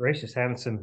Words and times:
gracious, 0.00 0.32
having 0.32 0.56
some 0.56 0.82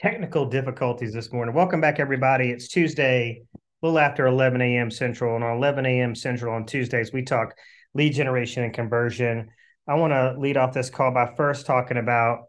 technical 0.00 0.46
difficulties 0.46 1.12
this 1.12 1.32
morning. 1.32 1.54
Welcome 1.54 1.80
back, 1.80 2.00
everybody. 2.00 2.50
It's 2.50 2.66
Tuesday, 2.66 3.40
a 3.54 3.86
little 3.86 4.00
after 4.00 4.26
11 4.26 4.60
a.m. 4.60 4.90
Central. 4.90 5.36
And 5.36 5.44
on 5.44 5.58
11 5.58 5.86
a.m. 5.86 6.16
Central 6.16 6.52
on 6.52 6.66
Tuesdays, 6.66 7.12
we 7.12 7.22
talk 7.22 7.54
lead 7.94 8.14
generation 8.14 8.64
and 8.64 8.74
conversion. 8.74 9.48
I 9.86 9.94
want 9.94 10.12
to 10.12 10.34
lead 10.40 10.56
off 10.56 10.74
this 10.74 10.90
call 10.90 11.12
by 11.12 11.32
first 11.36 11.66
talking 11.66 11.98
about 11.98 12.46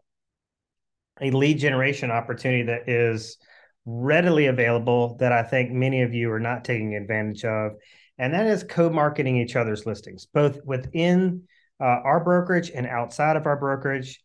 a 1.20 1.30
lead 1.30 1.60
generation 1.60 2.10
opportunity 2.10 2.64
that 2.64 2.88
is 2.88 3.38
readily 3.86 4.46
available 4.46 5.16
that 5.20 5.30
I 5.30 5.44
think 5.44 5.70
many 5.70 6.02
of 6.02 6.12
you 6.12 6.32
are 6.32 6.40
not 6.40 6.64
taking 6.64 6.96
advantage 6.96 7.44
of. 7.44 7.74
And 8.18 8.34
that 8.34 8.48
is 8.48 8.64
co 8.64 8.90
marketing 8.90 9.36
each 9.36 9.54
other's 9.54 9.86
listings, 9.86 10.26
both 10.26 10.58
within 10.64 11.44
uh, 11.80 11.84
our 11.84 12.18
brokerage 12.18 12.72
and 12.74 12.84
outside 12.84 13.36
of 13.36 13.46
our 13.46 13.56
brokerage 13.56 14.20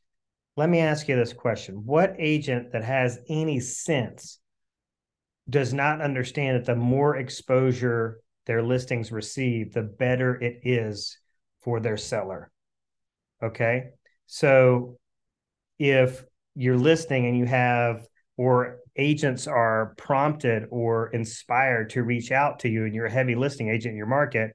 let 0.59 0.69
me 0.69 0.79
ask 0.79 1.07
you 1.07 1.15
this 1.15 1.31
question 1.31 1.85
What 1.85 2.15
agent 2.19 2.73
that 2.73 2.83
has 2.83 3.17
any 3.29 3.61
sense 3.61 4.39
does 5.49 5.73
not 5.73 6.01
understand 6.01 6.57
that 6.57 6.65
the 6.65 6.75
more 6.75 7.15
exposure 7.15 8.19
their 8.45 8.61
listings 8.61 9.09
receive, 9.09 9.73
the 9.73 9.83
better 9.83 10.35
it 10.35 10.59
is 10.63 11.17
for 11.61 11.79
their 11.79 11.95
seller? 11.95 12.51
Okay. 13.41 13.85
So 14.27 14.97
if 15.79 16.25
you're 16.55 16.77
listing 16.77 17.25
and 17.25 17.37
you 17.37 17.45
have, 17.45 18.05
or 18.35 18.79
agents 18.97 19.47
are 19.47 19.93
prompted 19.97 20.65
or 20.71 21.07
inspired 21.07 21.91
to 21.91 22.03
reach 22.03 22.33
out 22.33 22.59
to 22.59 22.69
you 22.69 22.83
and 22.83 22.93
you're 22.93 23.05
a 23.05 23.11
heavy 23.11 23.35
listing 23.35 23.69
agent 23.69 23.93
in 23.93 23.97
your 23.97 24.07
market, 24.07 24.51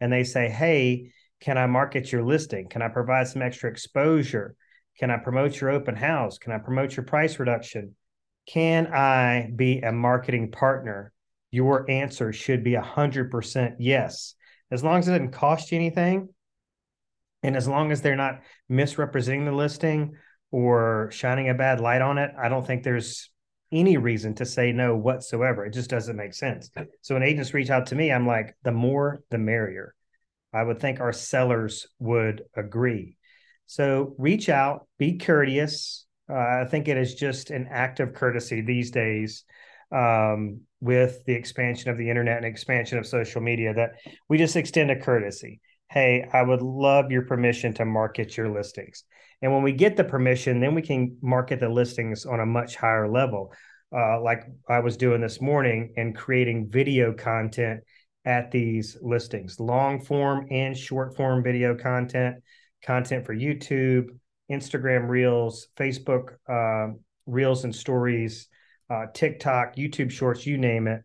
and 0.00 0.12
they 0.12 0.24
say, 0.24 0.48
Hey, 0.48 1.12
can 1.40 1.56
I 1.58 1.66
market 1.66 2.10
your 2.10 2.24
listing? 2.24 2.68
Can 2.68 2.82
I 2.82 2.88
provide 2.88 3.28
some 3.28 3.40
extra 3.40 3.70
exposure? 3.70 4.56
Can 4.98 5.10
I 5.10 5.16
promote 5.16 5.60
your 5.60 5.70
open 5.70 5.96
house? 5.96 6.38
Can 6.38 6.52
I 6.52 6.58
promote 6.58 6.96
your 6.96 7.04
price 7.04 7.38
reduction? 7.38 7.94
Can 8.46 8.86
I 8.88 9.50
be 9.54 9.80
a 9.80 9.92
marketing 9.92 10.50
partner? 10.50 11.12
Your 11.50 11.90
answer 11.90 12.32
should 12.32 12.64
be 12.64 12.72
100% 12.72 13.76
yes. 13.78 14.34
As 14.70 14.82
long 14.82 14.98
as 14.98 15.08
it 15.08 15.12
doesn't 15.12 15.32
cost 15.32 15.72
you 15.72 15.76
anything, 15.76 16.28
and 17.42 17.56
as 17.56 17.68
long 17.68 17.92
as 17.92 18.00
they're 18.00 18.16
not 18.16 18.40
misrepresenting 18.68 19.44
the 19.44 19.52
listing 19.52 20.14
or 20.50 21.10
shining 21.12 21.48
a 21.48 21.54
bad 21.54 21.80
light 21.80 22.00
on 22.00 22.18
it, 22.18 22.30
I 22.42 22.48
don't 22.48 22.66
think 22.66 22.82
there's 22.82 23.30
any 23.70 23.96
reason 23.96 24.34
to 24.36 24.46
say 24.46 24.72
no 24.72 24.96
whatsoever. 24.96 25.64
It 25.64 25.72
just 25.72 25.90
doesn't 25.90 26.16
make 26.16 26.34
sense. 26.34 26.70
So 27.02 27.14
when 27.14 27.22
agents 27.22 27.52
reach 27.52 27.70
out 27.70 27.86
to 27.86 27.94
me, 27.94 28.12
I'm 28.12 28.26
like, 28.26 28.56
the 28.62 28.72
more, 28.72 29.20
the 29.30 29.38
merrier. 29.38 29.94
I 30.52 30.62
would 30.62 30.80
think 30.80 31.00
our 31.00 31.12
sellers 31.12 31.86
would 31.98 32.42
agree. 32.56 33.16
So 33.66 34.14
reach 34.18 34.48
out, 34.48 34.86
be 34.98 35.18
courteous. 35.18 36.06
Uh, 36.30 36.34
I 36.34 36.66
think 36.70 36.88
it 36.88 36.96
is 36.96 37.14
just 37.14 37.50
an 37.50 37.68
act 37.70 38.00
of 38.00 38.14
courtesy 38.14 38.60
these 38.60 38.90
days 38.90 39.44
um, 39.92 40.60
with 40.80 41.24
the 41.26 41.34
expansion 41.34 41.90
of 41.90 41.98
the 41.98 42.08
internet 42.08 42.38
and 42.38 42.46
expansion 42.46 42.98
of 42.98 43.06
social 43.06 43.40
media 43.40 43.74
that 43.74 43.92
we 44.28 44.38
just 44.38 44.56
extend 44.56 44.90
a 44.90 45.00
courtesy. 45.00 45.60
Hey, 45.90 46.26
I 46.32 46.42
would 46.42 46.62
love 46.62 47.10
your 47.10 47.22
permission 47.22 47.74
to 47.74 47.84
market 47.84 48.36
your 48.36 48.50
listings. 48.50 49.04
And 49.42 49.52
when 49.52 49.62
we 49.62 49.72
get 49.72 49.96
the 49.96 50.04
permission, 50.04 50.60
then 50.60 50.74
we 50.74 50.82
can 50.82 51.18
market 51.20 51.60
the 51.60 51.68
listings 51.68 52.24
on 52.24 52.40
a 52.40 52.46
much 52.46 52.76
higher 52.76 53.08
level. 53.08 53.52
Uh, 53.94 54.20
like 54.20 54.44
I 54.68 54.80
was 54.80 54.96
doing 54.96 55.20
this 55.20 55.40
morning 55.40 55.92
and 55.96 56.16
creating 56.16 56.70
video 56.70 57.12
content 57.12 57.80
at 58.24 58.50
these 58.50 58.96
listings, 59.02 59.60
long 59.60 60.02
form 60.02 60.46
and 60.50 60.76
short 60.76 61.14
form 61.14 61.44
video 61.44 61.76
content 61.76 62.36
content 62.84 63.26
for 63.26 63.34
YouTube, 63.34 64.08
Instagram 64.50 65.08
Reels, 65.08 65.68
Facebook 65.76 66.34
uh, 66.48 66.94
Reels 67.26 67.64
and 67.64 67.74
Stories, 67.74 68.48
uh, 68.90 69.06
TikTok, 69.12 69.76
YouTube 69.76 70.10
Shorts, 70.10 70.46
you 70.46 70.58
name 70.58 70.86
it. 70.86 71.02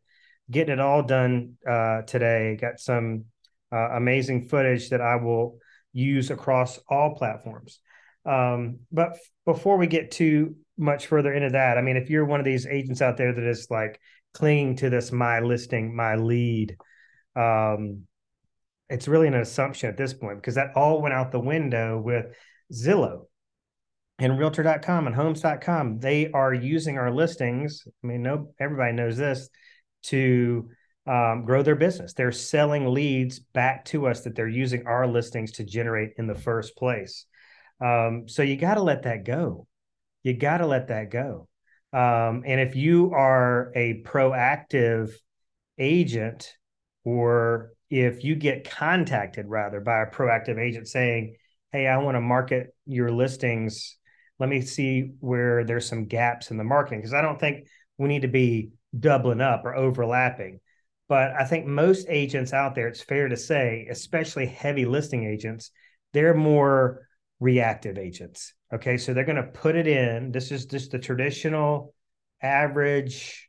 Getting 0.51 0.73
it 0.73 0.79
all 0.79 1.03
done 1.03 1.57
uh, 1.67 2.01
today. 2.01 2.57
Got 2.59 2.79
some 2.79 3.25
uh, 3.71 3.91
amazing 3.91 4.47
footage 4.47 4.89
that 4.89 5.01
I 5.01 5.15
will 5.15 5.59
use 5.93 6.31
across 6.31 6.79
all 6.89 7.15
platforms. 7.15 7.79
Um, 8.25 8.79
but 8.91 9.11
f- 9.11 9.19
before 9.45 9.77
we 9.77 9.87
get 9.87 10.11
too 10.11 10.55
much 10.77 11.07
further 11.07 11.31
into 11.33 11.51
that, 11.51 11.77
I 11.77 11.81
mean, 11.81 11.97
if 11.97 12.09
you're 12.09 12.25
one 12.25 12.39
of 12.39 12.45
these 12.45 12.65
agents 12.65 13.01
out 13.01 13.17
there 13.17 13.33
that 13.33 13.43
is 13.43 13.67
like 13.69 13.99
clinging 14.33 14.77
to 14.77 14.89
this 14.89 15.11
my 15.11 15.39
listing, 15.39 15.95
my 15.95 16.15
lead, 16.15 16.75
um, 17.35 18.07
it's 18.89 19.07
really 19.07 19.27
an 19.27 19.35
assumption 19.35 19.89
at 19.89 19.97
this 19.97 20.13
point 20.13 20.37
because 20.37 20.55
that 20.55 20.75
all 20.75 21.01
went 21.01 21.13
out 21.13 21.31
the 21.31 21.39
window 21.39 21.99
with 21.99 22.25
Zillow 22.73 23.25
and 24.17 24.37
realtor.com 24.37 25.07
and 25.07 25.15
homes.com. 25.15 25.99
They 25.99 26.31
are 26.31 26.53
using 26.53 26.97
our 26.97 27.11
listings. 27.11 27.83
I 28.03 28.07
mean, 28.07 28.23
no, 28.23 28.53
everybody 28.59 28.93
knows 28.93 29.17
this 29.17 29.49
to 30.03 30.69
um, 31.07 31.45
grow 31.45 31.63
their 31.63 31.75
business. 31.75 32.13
They're 32.13 32.31
selling 32.31 32.93
leads 32.93 33.39
back 33.39 33.85
to 33.85 34.07
us 34.07 34.21
that 34.21 34.35
they're 34.35 34.47
using 34.47 34.85
our 34.85 35.07
listings 35.07 35.53
to 35.53 35.63
generate 35.63 36.11
in 36.17 36.27
the 36.27 36.35
first 36.35 36.75
place. 36.75 37.25
Um, 37.81 38.27
so 38.27 38.43
you 38.43 38.57
got 38.57 38.75
to 38.75 38.83
let 38.83 39.03
that 39.03 39.23
go. 39.23 39.67
You 40.23 40.33
got 40.33 40.57
to 40.57 40.67
let 40.67 40.89
that 40.89 41.09
go. 41.11 41.47
Um, 41.93 42.43
and 42.45 42.59
if 42.59 42.75
you 42.75 43.11
are 43.13 43.71
a 43.75 44.03
proactive 44.03 45.11
agent 45.77 46.53
or 47.03 47.71
if 47.89 48.23
you 48.23 48.35
get 48.35 48.69
contacted 48.69 49.47
rather 49.47 49.79
by 49.79 50.01
a 50.01 50.09
proactive 50.11 50.59
agent 50.59 50.87
saying, 50.87 51.35
Hey, 51.71 51.87
I 51.87 51.97
want 51.97 52.15
to 52.15 52.21
market 52.21 52.75
your 52.85 53.11
listings. 53.11 53.97
Let 54.39 54.49
me 54.49 54.61
see 54.61 55.11
where 55.19 55.63
there's 55.63 55.87
some 55.87 56.05
gaps 56.05 56.51
in 56.51 56.57
the 56.57 56.63
marketing. 56.63 56.99
Because 56.99 57.13
I 57.13 57.21
don't 57.21 57.39
think 57.39 57.67
we 57.97 58.07
need 58.07 58.23
to 58.23 58.27
be 58.27 58.71
doubling 58.97 59.41
up 59.41 59.65
or 59.65 59.75
overlapping. 59.75 60.59
But 61.07 61.33
I 61.33 61.45
think 61.45 61.65
most 61.65 62.07
agents 62.09 62.53
out 62.53 62.75
there, 62.75 62.87
it's 62.87 63.01
fair 63.01 63.27
to 63.27 63.37
say, 63.37 63.87
especially 63.89 64.45
heavy 64.45 64.85
listing 64.85 65.25
agents, 65.25 65.71
they're 66.13 66.35
more 66.35 67.07
reactive 67.39 67.97
agents. 67.97 68.53
Okay. 68.73 68.97
So 68.97 69.13
they're 69.13 69.23
going 69.23 69.35
to 69.35 69.43
put 69.43 69.75
it 69.75 69.87
in. 69.87 70.31
This 70.31 70.51
is 70.51 70.65
just 70.65 70.91
the 70.91 70.99
traditional 70.99 71.93
average 72.41 73.48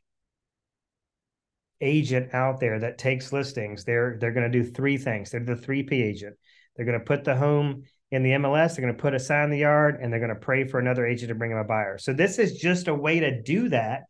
agent 1.81 2.33
out 2.33 2.59
there 2.59 2.79
that 2.79 2.97
takes 2.97 3.33
listings, 3.33 3.83
they're 3.83 4.17
they're 4.19 4.33
going 4.33 4.49
to 4.49 4.63
do 4.63 4.69
three 4.69 4.97
things. 4.97 5.31
They're 5.31 5.43
the 5.43 5.55
3P 5.55 5.91
agent. 5.91 6.35
They're 6.75 6.85
going 6.85 6.99
to 6.99 7.05
put 7.05 7.23
the 7.23 7.35
home 7.35 7.83
in 8.11 8.23
the 8.23 8.31
MLS, 8.31 8.75
they're 8.75 8.83
going 8.83 8.95
to 8.95 9.01
put 9.01 9.13
a 9.13 9.19
sign 9.19 9.45
in 9.45 9.49
the 9.51 9.59
yard, 9.59 9.97
and 10.01 10.11
they're 10.11 10.19
going 10.19 10.33
to 10.33 10.35
pray 10.35 10.67
for 10.67 10.79
another 10.79 11.05
agent 11.05 11.29
to 11.29 11.35
bring 11.35 11.51
them 11.51 11.59
a 11.59 11.63
buyer. 11.63 11.97
So 11.97 12.11
this 12.11 12.39
is 12.39 12.59
just 12.59 12.89
a 12.89 12.93
way 12.93 13.21
to 13.21 13.41
do 13.41 13.69
that 13.69 14.03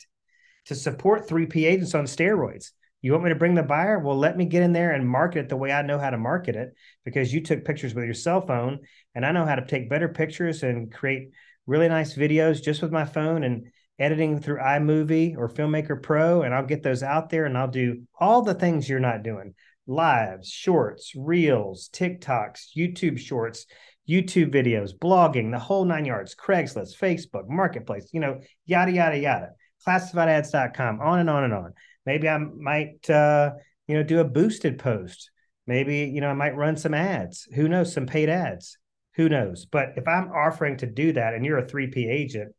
to 0.66 0.76
support 0.76 1.28
3P 1.28 1.68
agents 1.68 1.94
on 1.94 2.06
steroids. 2.06 2.72
You 3.04 3.12
want 3.12 3.24
me 3.24 3.30
to 3.30 3.36
bring 3.36 3.56
the 3.56 3.64
buyer? 3.64 4.00
Well, 4.00 4.18
let 4.18 4.38
me 4.38 4.46
get 4.46 4.64
in 4.64 4.74
there 4.74 4.92
and 4.92 5.08
market 5.08 5.40
it 5.40 5.50
the 5.50 5.58
way 5.58 5.72
I 5.72 5.81
know 5.81 5.98
how 5.98 6.12
to 6.12 6.18
market 6.18 6.56
it 6.56 6.74
because 7.04 7.34
you 7.34 7.42
took 7.42 7.66
pictures 7.66 7.96
with 7.96 8.06
your 8.06 8.14
cell 8.14 8.42
phone 8.42 8.80
and 9.16 9.26
I 9.26 9.31
know 9.31 9.46
how 9.46 9.56
to 9.56 9.66
take 9.66 9.90
better 9.90 10.08
pictures 10.08 10.62
and 10.64 10.92
create 10.92 11.30
really 11.66 11.90
nice 11.90 12.16
videos 12.16 12.62
just 12.62 12.81
with 12.81 12.92
my 12.92 13.06
phone 13.06 13.44
and 13.44 13.68
editing 14.01 14.39
through 14.39 14.57
iMovie 14.57 15.38
or 15.38 15.47
Filmmaker 15.47 16.01
Pro, 16.01 16.41
and 16.41 16.53
I'll 16.53 16.66
get 16.66 16.84
those 16.84 17.03
out 17.03 17.29
there 17.29 17.45
and 17.45 17.57
I'll 17.57 17.67
do 17.67 18.01
all 18.19 18.41
the 18.41 18.53
things 18.53 18.89
you're 18.89 19.00
not 19.00 19.23
doing 19.23 19.53
lives, 19.88 20.50
shorts, 20.50 21.13
reels, 21.16 21.89
TikToks, 21.94 22.75
YouTube 22.75 23.19
shorts, 23.19 23.66
YouTube 24.09 24.53
videos, 24.53 24.91
blogging, 24.97 25.51
the 25.51 25.59
whole 25.59 25.85
nine 25.85 26.06
yards, 26.06 26.35
Craigslist, 26.35 26.97
Facebook, 26.97 27.47
Marketplace, 27.47 28.09
you 28.12 28.19
know, 28.19 28.39
yada, 28.66 28.91
yada, 28.91 29.17
yada, 29.17 29.50
classifiedads.com, 29.88 31.00
on 31.01 31.19
and 31.19 31.29
on 31.29 31.44
and 31.44 31.53
on. 31.53 31.73
Maybe 32.06 32.28
I 32.28 32.38
might, 32.38 33.09
uh, 33.09 33.51
you 33.88 33.95
know, 33.95 34.03
do 34.03 34.19
a 34.19 34.25
boosted 34.25 34.79
post. 34.79 35.29
Maybe, 35.68 36.12
you 36.13 36.22
know, 36.22 36.29
I 36.29 36.33
might 36.33 36.56
run 36.56 36.75
some 36.75 36.94
ads. 36.94 37.47
Who 37.56 37.68
knows? 37.68 37.94
Some 37.94 38.07
paid 38.07 38.29
ads. 38.29 38.78
Who 39.16 39.29
knows? 39.29 39.66
But 39.66 39.89
if 39.97 40.07
I'm 40.07 40.31
offering 40.31 40.78
to 40.78 40.88
do 40.88 41.13
that 41.13 41.33
and 41.33 41.45
you're 41.45 41.59
a 41.59 41.68
3P 41.68 42.09
agent, 42.09 42.54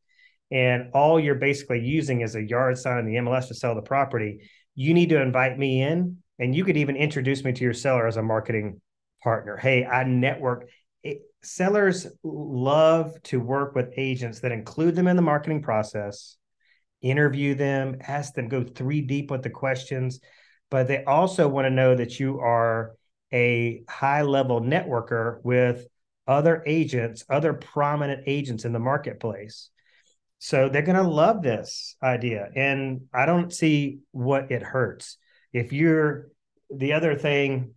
and 0.53 0.91
all 0.93 1.19
you're 1.19 1.35
basically 1.35 1.81
using 1.81 2.21
is 2.21 2.35
a 2.35 2.43
yard 2.43 2.77
sign 2.77 2.99
in 2.99 3.07
the 3.07 3.15
MLS 3.15 3.49
to 3.49 3.55
sell 3.55 3.75
the 3.75 3.81
property, 3.81 4.51
you 4.75 4.93
need 4.93 5.09
to 5.09 5.21
invite 5.21 5.59
me 5.59 5.81
in 5.81 6.19
and 6.39 6.55
you 6.55 6.63
could 6.63 6.77
even 6.77 6.95
introduce 6.95 7.43
me 7.43 7.53
to 7.53 7.65
your 7.65 7.73
seller 7.73 8.07
as 8.07 8.19
a 8.19 8.23
marketing 8.23 8.79
partner. 9.23 9.57
Hey, 9.57 9.87
I 9.87 10.05
network. 10.05 10.69
It, 11.03 11.23
sellers 11.43 12.07
love 12.23 13.15
to 13.25 13.41
work 13.41 13.75
with 13.75 13.95
agents 13.97 14.41
that 14.41 14.53
include 14.53 14.95
them 14.95 15.09
in 15.09 15.17
the 15.17 15.23
marketing 15.23 15.63
process, 15.63 16.37
interview 17.01 17.55
them, 17.55 17.97
ask 18.07 18.35
them, 18.35 18.49
go 18.49 18.63
three 18.63 19.01
deep 19.01 19.31
with 19.31 19.43
the 19.43 19.51
questions, 19.51 20.21
but 20.71 20.87
they 20.87 21.03
also 21.05 21.49
want 21.49 21.65
to 21.65 21.71
know 21.71 21.95
that 21.95 22.21
you 22.21 22.41
are 22.41 22.93
a 23.33 23.85
high 23.89 24.23
level 24.23 24.61
networker 24.61 25.43
with 25.43 25.87
other 26.27 26.63
agents, 26.67 27.25
other 27.31 27.55
prominent 27.55 28.25
agents 28.27 28.67
in 28.67 28.75
the 28.75 28.79
marketplace 28.79 29.71
so 30.45 30.69
they're 30.69 30.83
going 30.83 30.97
to 30.97 31.09
love 31.09 31.41
this 31.41 31.95
idea. 32.03 32.49
And 32.57 33.03
I 33.15 33.27
don't 33.27 33.53
see 33.53 34.01
what 34.11 34.51
it 34.51 34.61
hurts. 34.61 35.17
If 35.53 35.73
you're 35.73 36.31
the 36.69 36.95
other 36.95 37.15
thing 37.15 37.75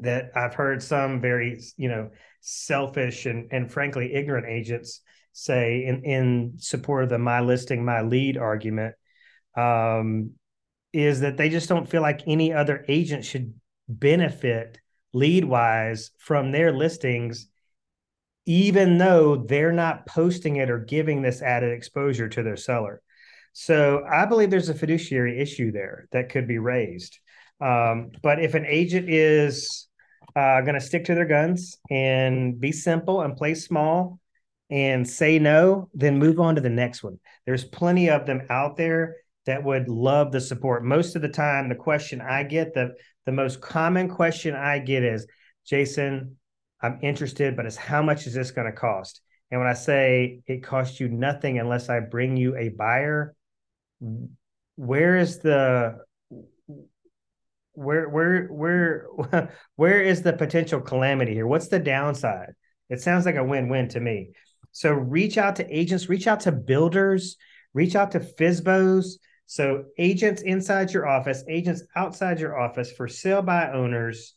that 0.00 0.32
I've 0.34 0.54
heard 0.54 0.82
some 0.82 1.20
very, 1.20 1.60
you 1.76 1.88
know, 1.88 2.10
selfish 2.40 3.26
and 3.26 3.52
and 3.52 3.70
frankly 3.70 4.14
ignorant 4.14 4.48
agents 4.48 5.00
say 5.32 5.84
in 5.84 6.02
in 6.02 6.54
support 6.56 7.04
of 7.04 7.10
the 7.10 7.18
my 7.18 7.40
listing 7.40 7.84
my 7.84 8.02
lead 8.02 8.36
argument 8.36 8.96
um, 9.56 10.32
is 10.92 11.20
that 11.20 11.36
they 11.36 11.50
just 11.50 11.68
don't 11.68 11.88
feel 11.88 12.02
like 12.02 12.26
any 12.26 12.52
other 12.52 12.84
agent 12.88 13.24
should 13.24 13.54
benefit 13.88 14.80
lead 15.12 15.44
wise 15.44 16.10
from 16.18 16.50
their 16.50 16.72
listings 16.72 17.46
even 18.46 18.98
though 18.98 19.36
they're 19.36 19.72
not 19.72 20.06
posting 20.06 20.56
it 20.56 20.70
or 20.70 20.78
giving 20.78 21.22
this 21.22 21.42
added 21.42 21.72
exposure 21.72 22.28
to 22.28 22.42
their 22.42 22.56
seller 22.56 23.00
so 23.52 24.04
i 24.10 24.24
believe 24.26 24.50
there's 24.50 24.68
a 24.68 24.74
fiduciary 24.74 25.40
issue 25.40 25.72
there 25.72 26.06
that 26.12 26.28
could 26.28 26.46
be 26.46 26.58
raised 26.58 27.18
um, 27.60 28.10
but 28.22 28.42
if 28.42 28.54
an 28.54 28.66
agent 28.66 29.08
is 29.08 29.88
uh, 30.36 30.60
going 30.62 30.74
to 30.74 30.80
stick 30.80 31.04
to 31.04 31.14
their 31.14 31.26
guns 31.26 31.78
and 31.90 32.58
be 32.60 32.72
simple 32.72 33.22
and 33.22 33.36
play 33.36 33.54
small 33.54 34.18
and 34.70 35.08
say 35.08 35.38
no, 35.38 35.88
then 35.94 36.18
move 36.18 36.40
on 36.40 36.56
to 36.56 36.60
the 36.60 36.70
next 36.70 37.02
one. 37.02 37.18
There's 37.46 37.64
plenty 37.64 38.10
of 38.10 38.26
them 38.26 38.42
out 38.50 38.76
there 38.76 39.16
that 39.46 39.62
would 39.62 39.88
love 39.88 40.32
the 40.32 40.40
support. 40.40 40.84
Most 40.84 41.16
of 41.16 41.22
the 41.22 41.28
time, 41.28 41.68
the 41.68 41.74
question 41.74 42.20
I 42.20 42.42
get, 42.44 42.74
the 42.74 42.94
the 43.26 43.32
most 43.32 43.60
common 43.60 44.08
question 44.08 44.54
I 44.54 44.80
get 44.80 45.02
is, 45.02 45.26
Jason, 45.66 46.36
I'm 46.84 46.98
interested, 47.00 47.56
but 47.56 47.64
it's 47.64 47.76
how 47.76 48.02
much 48.02 48.26
is 48.26 48.34
this 48.34 48.50
going 48.50 48.66
to 48.66 48.76
cost? 48.76 49.22
And 49.50 49.58
when 49.58 49.68
I 49.68 49.72
say 49.72 50.40
it 50.46 50.62
costs 50.62 51.00
you 51.00 51.08
nothing 51.08 51.58
unless 51.58 51.88
I 51.88 52.00
bring 52.00 52.36
you 52.36 52.54
a 52.56 52.68
buyer, 52.68 53.34
where 54.76 55.16
is 55.16 55.38
the 55.38 55.96
where 57.72 58.08
where 58.08 58.46
where 58.48 59.06
where 59.76 60.02
is 60.02 60.20
the 60.20 60.34
potential 60.34 60.82
calamity 60.82 61.32
here? 61.32 61.46
What's 61.46 61.68
the 61.68 61.78
downside? 61.78 62.52
It 62.90 63.00
sounds 63.00 63.24
like 63.24 63.36
a 63.36 63.44
win-win 63.44 63.88
to 63.88 64.00
me. 64.00 64.32
So 64.72 64.92
reach 64.92 65.38
out 65.38 65.56
to 65.56 65.74
agents, 65.74 66.10
reach 66.10 66.26
out 66.26 66.40
to 66.40 66.52
builders, 66.52 67.36
reach 67.72 67.96
out 67.96 68.10
to 68.10 68.20
FSBOs. 68.20 69.06
So 69.46 69.84
agents 69.98 70.42
inside 70.42 70.92
your 70.92 71.08
office, 71.08 71.44
agents 71.48 71.82
outside 71.96 72.40
your 72.40 72.60
office 72.60 72.92
for 72.92 73.08
sale 73.08 73.40
by 73.40 73.70
owners, 73.70 74.34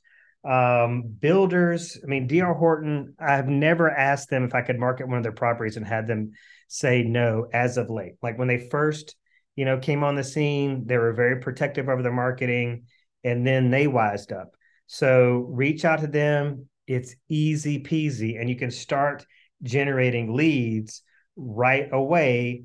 um, 0.47 1.03
builders. 1.19 1.99
I 2.03 2.07
mean, 2.07 2.27
DR 2.27 2.53
Horton, 2.53 3.15
I've 3.19 3.47
never 3.47 3.89
asked 3.91 4.29
them 4.29 4.43
if 4.43 4.55
I 4.55 4.61
could 4.61 4.79
market 4.79 5.07
one 5.07 5.17
of 5.17 5.23
their 5.23 5.31
properties 5.31 5.77
and 5.77 5.85
had 5.85 6.07
them 6.07 6.31
say 6.67 7.03
no 7.03 7.47
as 7.53 7.77
of 7.77 7.89
late. 7.89 8.13
Like 8.21 8.37
when 8.37 8.47
they 8.47 8.69
first, 8.69 9.15
you 9.55 9.65
know, 9.65 9.77
came 9.77 10.03
on 10.03 10.15
the 10.15 10.23
scene, 10.23 10.85
they 10.85 10.97
were 10.97 11.13
very 11.13 11.41
protective 11.41 11.89
over 11.89 12.01
their 12.01 12.13
marketing 12.13 12.85
and 13.23 13.45
then 13.45 13.69
they 13.69 13.87
wised 13.87 14.31
up. 14.31 14.55
So 14.85 15.47
reach 15.49 15.83
out 15.83 15.99
to 15.99 16.07
them. 16.07 16.67
It's 16.87 17.15
easy 17.27 17.83
peasy, 17.83 18.39
and 18.39 18.49
you 18.49 18.55
can 18.55 18.71
start 18.71 19.25
generating 19.61 20.33
leads 20.33 21.03
right 21.35 21.89
away 21.91 22.63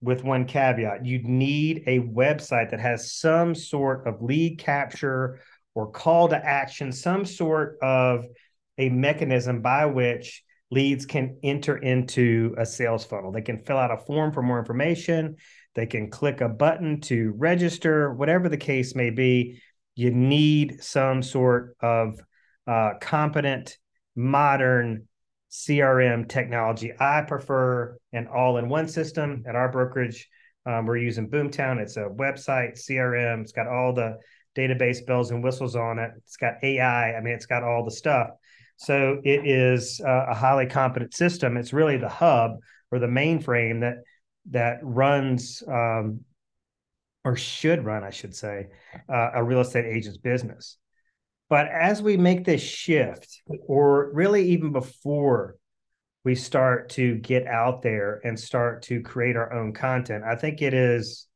with 0.00 0.24
one 0.24 0.46
caveat. 0.46 1.06
You 1.06 1.22
need 1.22 1.84
a 1.86 2.00
website 2.00 2.70
that 2.70 2.80
has 2.80 3.12
some 3.12 3.54
sort 3.54 4.08
of 4.08 4.20
lead 4.20 4.58
capture 4.58 5.38
or 5.74 5.90
call 5.90 6.28
to 6.28 6.36
action, 6.36 6.92
some 6.92 7.24
sort 7.24 7.78
of 7.82 8.26
a 8.78 8.88
mechanism 8.88 9.62
by 9.62 9.86
which 9.86 10.42
leads 10.70 11.04
can 11.04 11.38
enter 11.42 11.76
into 11.76 12.54
a 12.56 12.64
sales 12.64 13.04
funnel. 13.04 13.30
They 13.30 13.42
can 13.42 13.58
fill 13.58 13.76
out 13.76 13.90
a 13.90 13.98
form 13.98 14.32
for 14.32 14.42
more 14.42 14.58
information. 14.58 15.36
They 15.74 15.86
can 15.86 16.10
click 16.10 16.40
a 16.40 16.48
button 16.48 17.00
to 17.02 17.34
register, 17.36 18.12
whatever 18.12 18.48
the 18.48 18.56
case 18.56 18.94
may 18.94 19.10
be. 19.10 19.60
You 19.94 20.10
need 20.10 20.82
some 20.82 21.22
sort 21.22 21.76
of 21.80 22.18
uh, 22.66 22.92
competent, 23.00 23.76
modern 24.16 25.08
CRM 25.50 26.26
technology. 26.28 26.92
I 26.98 27.22
prefer 27.22 27.98
an 28.12 28.26
all 28.26 28.56
in 28.56 28.70
one 28.70 28.88
system 28.88 29.44
at 29.46 29.54
our 29.54 29.70
brokerage. 29.70 30.28
Um, 30.64 30.86
we're 30.86 30.96
using 30.96 31.28
Boomtown. 31.28 31.80
It's 31.80 31.98
a 31.98 32.08
website, 32.08 32.78
CRM. 32.78 33.42
It's 33.42 33.52
got 33.52 33.66
all 33.66 33.92
the 33.92 34.16
database 34.56 35.04
bells 35.04 35.30
and 35.30 35.42
whistles 35.42 35.76
on 35.76 35.98
it. 35.98 36.10
It's 36.18 36.36
got 36.36 36.54
AI. 36.62 37.14
I 37.14 37.20
mean, 37.20 37.34
it's 37.34 37.46
got 37.46 37.62
all 37.62 37.84
the 37.84 37.90
stuff. 37.90 38.30
So 38.76 39.20
it 39.24 39.46
is 39.46 40.00
uh, 40.04 40.26
a 40.30 40.34
highly 40.34 40.66
competent 40.66 41.14
system. 41.14 41.56
It's 41.56 41.72
really 41.72 41.96
the 41.96 42.08
hub 42.08 42.56
or 42.90 42.98
the 42.98 43.06
mainframe 43.06 43.80
that 43.80 43.96
that 44.50 44.78
runs 44.82 45.62
um, 45.68 46.20
or 47.24 47.36
should 47.36 47.84
run, 47.84 48.02
I 48.02 48.10
should 48.10 48.34
say, 48.34 48.68
uh, 49.08 49.30
a 49.34 49.44
real 49.44 49.60
estate 49.60 49.84
agent's 49.84 50.18
business. 50.18 50.78
But 51.48 51.68
as 51.68 52.02
we 52.02 52.16
make 52.16 52.44
this 52.44 52.62
shift, 52.62 53.42
or 53.66 54.10
really 54.12 54.48
even 54.50 54.72
before 54.72 55.56
we 56.24 56.34
start 56.34 56.90
to 56.90 57.16
get 57.16 57.46
out 57.46 57.82
there 57.82 58.20
and 58.24 58.38
start 58.38 58.82
to 58.84 59.02
create 59.02 59.36
our 59.36 59.52
own 59.52 59.72
content, 59.72 60.24
I 60.24 60.34
think 60.34 60.62
it 60.62 60.72
is 60.74 61.28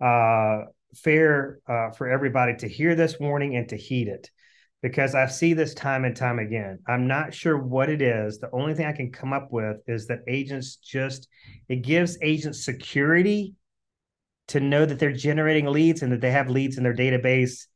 uh, 0.00 0.62
fair 0.94 1.60
uh, 1.68 1.90
for 1.90 2.08
everybody 2.08 2.56
to 2.56 2.68
hear 2.68 2.94
this 2.94 3.18
warning 3.18 3.56
and 3.56 3.68
to 3.68 3.76
heed 3.76 4.08
it 4.08 4.30
because 4.82 5.14
I 5.14 5.26
see 5.26 5.52
this 5.52 5.74
time 5.74 6.04
and 6.04 6.16
time 6.16 6.38
again. 6.38 6.78
I'm 6.88 7.06
not 7.06 7.34
sure 7.34 7.58
what 7.58 7.90
it 7.90 8.00
is. 8.00 8.38
The 8.38 8.50
only 8.52 8.74
thing 8.74 8.86
I 8.86 8.92
can 8.92 9.12
come 9.12 9.32
up 9.32 9.48
with 9.50 9.76
is 9.86 10.06
that 10.06 10.20
agents 10.26 10.76
just, 10.76 11.28
it 11.68 11.82
gives 11.82 12.18
agents 12.22 12.64
security 12.64 13.54
to 14.48 14.60
know 14.60 14.84
that 14.84 14.98
they're 14.98 15.12
generating 15.12 15.66
leads 15.66 16.02
and 16.02 16.10
that 16.12 16.20
they 16.20 16.30
have 16.30 16.48
leads 16.48 16.78
in 16.78 16.82
their 16.82 16.94
database, 16.94 17.66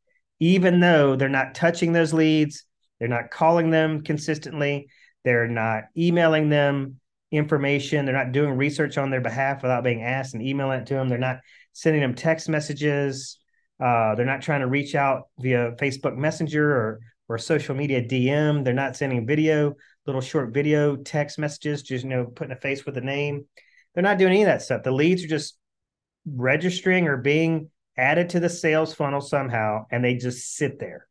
even 0.40 0.80
though 0.80 1.14
they're 1.14 1.28
not 1.28 1.54
touching 1.54 1.92
those 1.92 2.12
leads, 2.12 2.64
they're 2.98 3.08
not 3.08 3.30
calling 3.30 3.70
them 3.70 4.02
consistently, 4.02 4.88
they're 5.24 5.48
not 5.48 5.84
emailing 5.96 6.48
them 6.48 7.00
information, 7.30 8.04
they're 8.04 8.14
not 8.14 8.32
doing 8.32 8.56
research 8.56 8.96
on 8.96 9.10
their 9.10 9.20
behalf 9.20 9.62
without 9.62 9.84
being 9.84 10.02
asked 10.02 10.34
and 10.34 10.42
emailing 10.42 10.80
it 10.80 10.86
to 10.86 10.94
them, 10.94 11.08
they're 11.08 11.18
not 11.18 11.40
sending 11.74 12.00
them 12.00 12.14
text 12.14 12.48
messages 12.48 13.38
uh, 13.80 14.14
they're 14.14 14.24
not 14.24 14.42
trying 14.42 14.60
to 14.60 14.68
reach 14.68 14.94
out 14.94 15.28
via 15.38 15.72
Facebook 15.72 16.16
Messenger 16.16 16.70
or 16.70 17.00
or 17.28 17.38
social 17.38 17.74
media 17.74 18.02
DM. 18.02 18.64
They're 18.64 18.74
not 18.74 18.96
sending 18.96 19.26
video, 19.26 19.74
little 20.06 20.20
short 20.20 20.52
video 20.52 20.96
text 20.96 21.38
messages, 21.38 21.82
just 21.82 22.04
you 22.04 22.10
know, 22.10 22.26
putting 22.26 22.52
a 22.52 22.60
face 22.60 22.84
with 22.84 22.96
a 22.98 23.00
name. 23.00 23.46
They're 23.94 24.02
not 24.02 24.18
doing 24.18 24.32
any 24.32 24.42
of 24.42 24.46
that 24.46 24.62
stuff. 24.62 24.82
The 24.82 24.92
leads 24.92 25.24
are 25.24 25.28
just 25.28 25.56
registering 26.26 27.08
or 27.08 27.16
being 27.16 27.70
added 27.96 28.30
to 28.30 28.40
the 28.40 28.48
sales 28.48 28.94
funnel 28.94 29.20
somehow, 29.20 29.86
and 29.90 30.04
they 30.04 30.16
just 30.16 30.54
sit 30.54 30.78
there, 30.78 31.08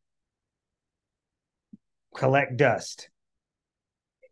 collect 2.15 2.57
dust. 2.57 3.09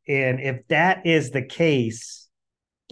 And 0.07 0.39
if 0.39 0.67
that 0.67 1.05
is 1.05 1.31
the 1.31 1.43
case, 1.43 2.29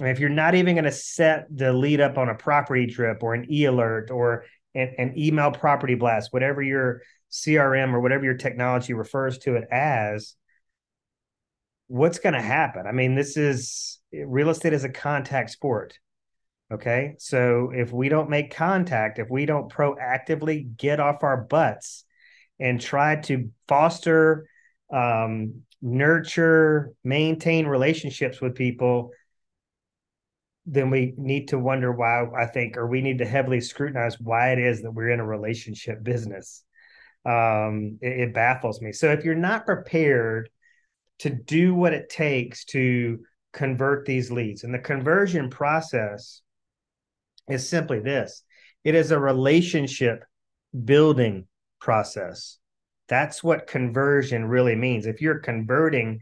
if 0.08 0.20
you're 0.20 0.29
not 0.29 0.56
even 0.56 0.75
going 0.75 0.86
to 0.86 0.91
set 0.91 1.46
the 1.53 1.74
lead 1.74 2.01
up 2.01 2.18
on 2.18 2.29
a 2.29 2.36
property 2.36 2.88
trip 2.88 3.22
or 3.22 3.34
an 3.34 3.51
e 3.51 3.65
alert 3.65 4.12
or 4.12 4.46
an, 4.75 4.94
and 4.98 5.18
email 5.18 5.51
property 5.51 5.96
blast, 5.96 6.32
whatever 6.32 6.62
your 6.62 7.01
CRM 7.32 7.94
or 7.94 8.00
whatever 8.00 8.24
your 8.24 8.38
technology 8.38 8.94
refers 8.94 9.38
to 9.39 9.56
it 9.56 9.65
as, 9.72 10.36
what's 11.88 12.20
going 12.20 12.34
to 12.34 12.41
happen? 12.41 12.86
I 12.88 12.91
mean, 12.91 13.15
this 13.15 13.36
is 13.36 14.00
real 14.13 14.50
estate 14.50 14.74
is 14.74 14.84
a 14.84 14.89
contact 14.89 15.51
sport. 15.51 16.00
Okay. 16.72 17.15
So 17.18 17.72
if 17.74 17.91
we 17.91 18.10
don't 18.10 18.29
make 18.29 18.53
contact, 18.53 19.18
if 19.18 19.29
we 19.29 19.46
don't 19.46 19.72
proactively 19.72 20.77
get 20.77 21.00
off 21.00 21.24
our 21.24 21.38
butts 21.38 22.06
and 22.60 22.79
try 22.79 23.15
to 23.22 23.50
foster, 23.68 24.48
um, 24.94 25.62
nurture, 25.82 26.91
maintain 27.03 27.65
relationships 27.65 28.39
with 28.39 28.53
people, 28.53 29.12
then 30.71 30.89
we 30.89 31.13
need 31.17 31.47
to 31.49 31.57
wonder 31.57 31.91
why 31.91 32.25
I 32.38 32.45
think, 32.45 32.77
or 32.77 32.88
we 32.88 33.01
need 33.01 33.17
to 33.19 33.25
heavily 33.25 33.59
scrutinize 33.59 34.19
why 34.19 34.51
it 34.51 34.59
is 34.59 34.81
that 34.81 34.91
we're 34.91 35.09
in 35.09 35.19
a 35.19 35.25
relationship 35.25 36.03
business. 36.03 36.63
Um, 37.25 37.97
it, 38.01 38.19
it 38.19 38.33
baffles 38.33 38.81
me. 38.81 38.91
So 38.91 39.11
if 39.11 39.25
you're 39.25 39.35
not 39.35 39.65
prepared 39.65 40.49
to 41.19 41.29
do 41.29 41.73
what 41.73 41.93
it 41.93 42.09
takes 42.09 42.65
to 42.65 43.19
convert 43.51 44.05
these 44.05 44.31
leads, 44.31 44.63
and 44.63 44.73
the 44.73 44.79
conversion 44.79 45.49
process 45.49 46.41
is 47.47 47.67
simply 47.67 47.99
this 47.99 48.43
it 48.83 48.95
is 48.95 49.11
a 49.11 49.19
relationship 49.19 50.23
building 50.85 51.47
process. 51.81 52.57
That's 53.07 53.43
what 53.43 53.67
conversion 53.67 54.45
really 54.45 54.75
means. 54.75 55.07
If 55.07 55.19
you're 55.19 55.39
converting 55.39 56.19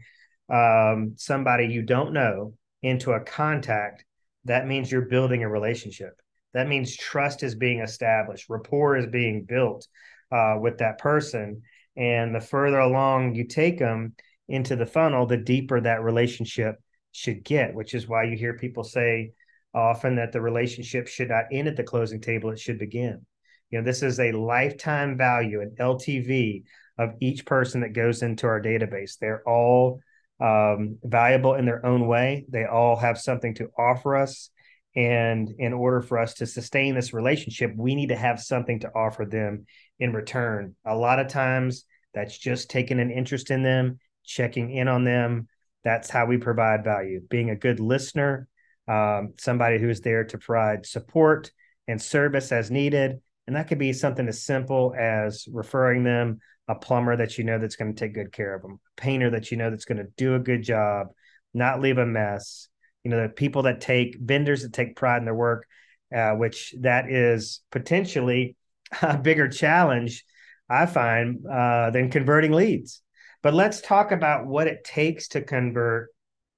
um, 0.48 1.12
somebody 1.16 1.66
you 1.66 1.82
don't 1.82 2.14
know 2.14 2.54
into 2.82 3.12
a 3.12 3.20
contact, 3.20 4.04
that 4.48 4.66
means 4.66 4.90
you're 4.90 5.02
building 5.02 5.42
a 5.42 5.48
relationship. 5.48 6.20
That 6.54 6.68
means 6.68 6.96
trust 6.96 7.42
is 7.42 7.54
being 7.54 7.80
established, 7.80 8.48
rapport 8.48 8.96
is 8.96 9.06
being 9.06 9.44
built 9.44 9.86
uh, 10.32 10.56
with 10.60 10.78
that 10.78 10.98
person. 10.98 11.62
And 11.96 12.34
the 12.34 12.40
further 12.40 12.78
along 12.78 13.34
you 13.34 13.46
take 13.46 13.78
them 13.78 14.14
into 14.48 14.76
the 14.76 14.86
funnel, 14.86 15.26
the 15.26 15.36
deeper 15.36 15.80
that 15.80 16.02
relationship 16.02 16.76
should 17.12 17.44
get, 17.44 17.74
which 17.74 17.94
is 17.94 18.08
why 18.08 18.24
you 18.24 18.36
hear 18.36 18.54
people 18.54 18.84
say 18.84 19.32
often 19.74 20.16
that 20.16 20.32
the 20.32 20.40
relationship 20.40 21.06
should 21.06 21.28
not 21.28 21.44
end 21.52 21.68
at 21.68 21.76
the 21.76 21.82
closing 21.82 22.20
table, 22.20 22.50
it 22.50 22.58
should 22.58 22.78
begin. 22.78 23.24
You 23.70 23.78
know, 23.78 23.84
this 23.84 24.02
is 24.02 24.18
a 24.18 24.32
lifetime 24.32 25.18
value, 25.18 25.60
an 25.60 25.76
LTV, 25.78 26.64
of 26.98 27.14
each 27.20 27.46
person 27.46 27.82
that 27.82 27.92
goes 27.92 28.22
into 28.22 28.46
our 28.46 28.60
database. 28.60 29.18
They're 29.18 29.48
all 29.48 30.00
um, 30.40 30.98
valuable 31.02 31.54
in 31.54 31.64
their 31.64 31.84
own 31.84 32.06
way. 32.06 32.44
They 32.48 32.64
all 32.64 32.96
have 32.96 33.18
something 33.18 33.54
to 33.54 33.70
offer 33.78 34.16
us. 34.16 34.50
And 34.96 35.50
in 35.58 35.72
order 35.72 36.00
for 36.00 36.18
us 36.18 36.34
to 36.34 36.46
sustain 36.46 36.94
this 36.94 37.12
relationship, 37.12 37.72
we 37.76 37.94
need 37.94 38.08
to 38.08 38.16
have 38.16 38.40
something 38.40 38.80
to 38.80 38.90
offer 38.94 39.24
them 39.24 39.66
in 39.98 40.12
return. 40.12 40.74
A 40.84 40.96
lot 40.96 41.20
of 41.20 41.28
times, 41.28 41.84
that's 42.14 42.36
just 42.36 42.70
taking 42.70 43.00
an 43.00 43.10
interest 43.10 43.50
in 43.50 43.62
them, 43.62 43.98
checking 44.24 44.70
in 44.72 44.88
on 44.88 45.04
them. 45.04 45.48
That's 45.84 46.10
how 46.10 46.26
we 46.26 46.38
provide 46.38 46.82
value. 46.82 47.20
Being 47.28 47.50
a 47.50 47.56
good 47.56 47.80
listener, 47.80 48.48
um, 48.88 49.34
somebody 49.38 49.78
who 49.78 49.88
is 49.88 50.00
there 50.00 50.24
to 50.24 50.38
provide 50.38 50.86
support 50.86 51.52
and 51.86 52.00
service 52.00 52.50
as 52.50 52.70
needed. 52.70 53.20
And 53.46 53.56
that 53.56 53.68
could 53.68 53.78
be 53.78 53.92
something 53.92 54.26
as 54.26 54.42
simple 54.42 54.94
as 54.98 55.46
referring 55.50 56.02
them 56.02 56.40
a 56.68 56.74
plumber 56.74 57.16
that 57.16 57.38
you 57.38 57.44
know 57.44 57.58
that's 57.58 57.76
going 57.76 57.94
to 57.94 57.98
take 57.98 58.14
good 58.14 58.32
care 58.32 58.54
of 58.54 58.62
them, 58.62 58.78
a 58.98 59.00
painter 59.00 59.30
that 59.30 59.50
you 59.50 59.56
know 59.56 59.70
that's 59.70 59.86
going 59.86 59.98
to 59.98 60.08
do 60.16 60.34
a 60.34 60.38
good 60.38 60.62
job, 60.62 61.08
not 61.54 61.80
leave 61.80 61.98
a 61.98 62.06
mess. 62.06 62.68
You 63.04 63.10
know, 63.10 63.22
the 63.22 63.28
people 63.28 63.62
that 63.62 63.80
take 63.80 64.16
vendors 64.20 64.62
that 64.62 64.72
take 64.72 64.96
pride 64.96 65.18
in 65.18 65.24
their 65.24 65.34
work, 65.34 65.66
uh, 66.14 66.32
which 66.32 66.74
that 66.80 67.10
is 67.10 67.60
potentially 67.70 68.56
a 69.02 69.16
bigger 69.16 69.48
challenge, 69.48 70.24
I 70.68 70.86
find, 70.86 71.44
uh, 71.46 71.90
than 71.90 72.10
converting 72.10 72.52
leads. 72.52 73.02
But 73.42 73.54
let's 73.54 73.80
talk 73.80 74.12
about 74.12 74.46
what 74.46 74.66
it 74.66 74.84
takes 74.84 75.28
to 75.28 75.42
convert 75.42 76.08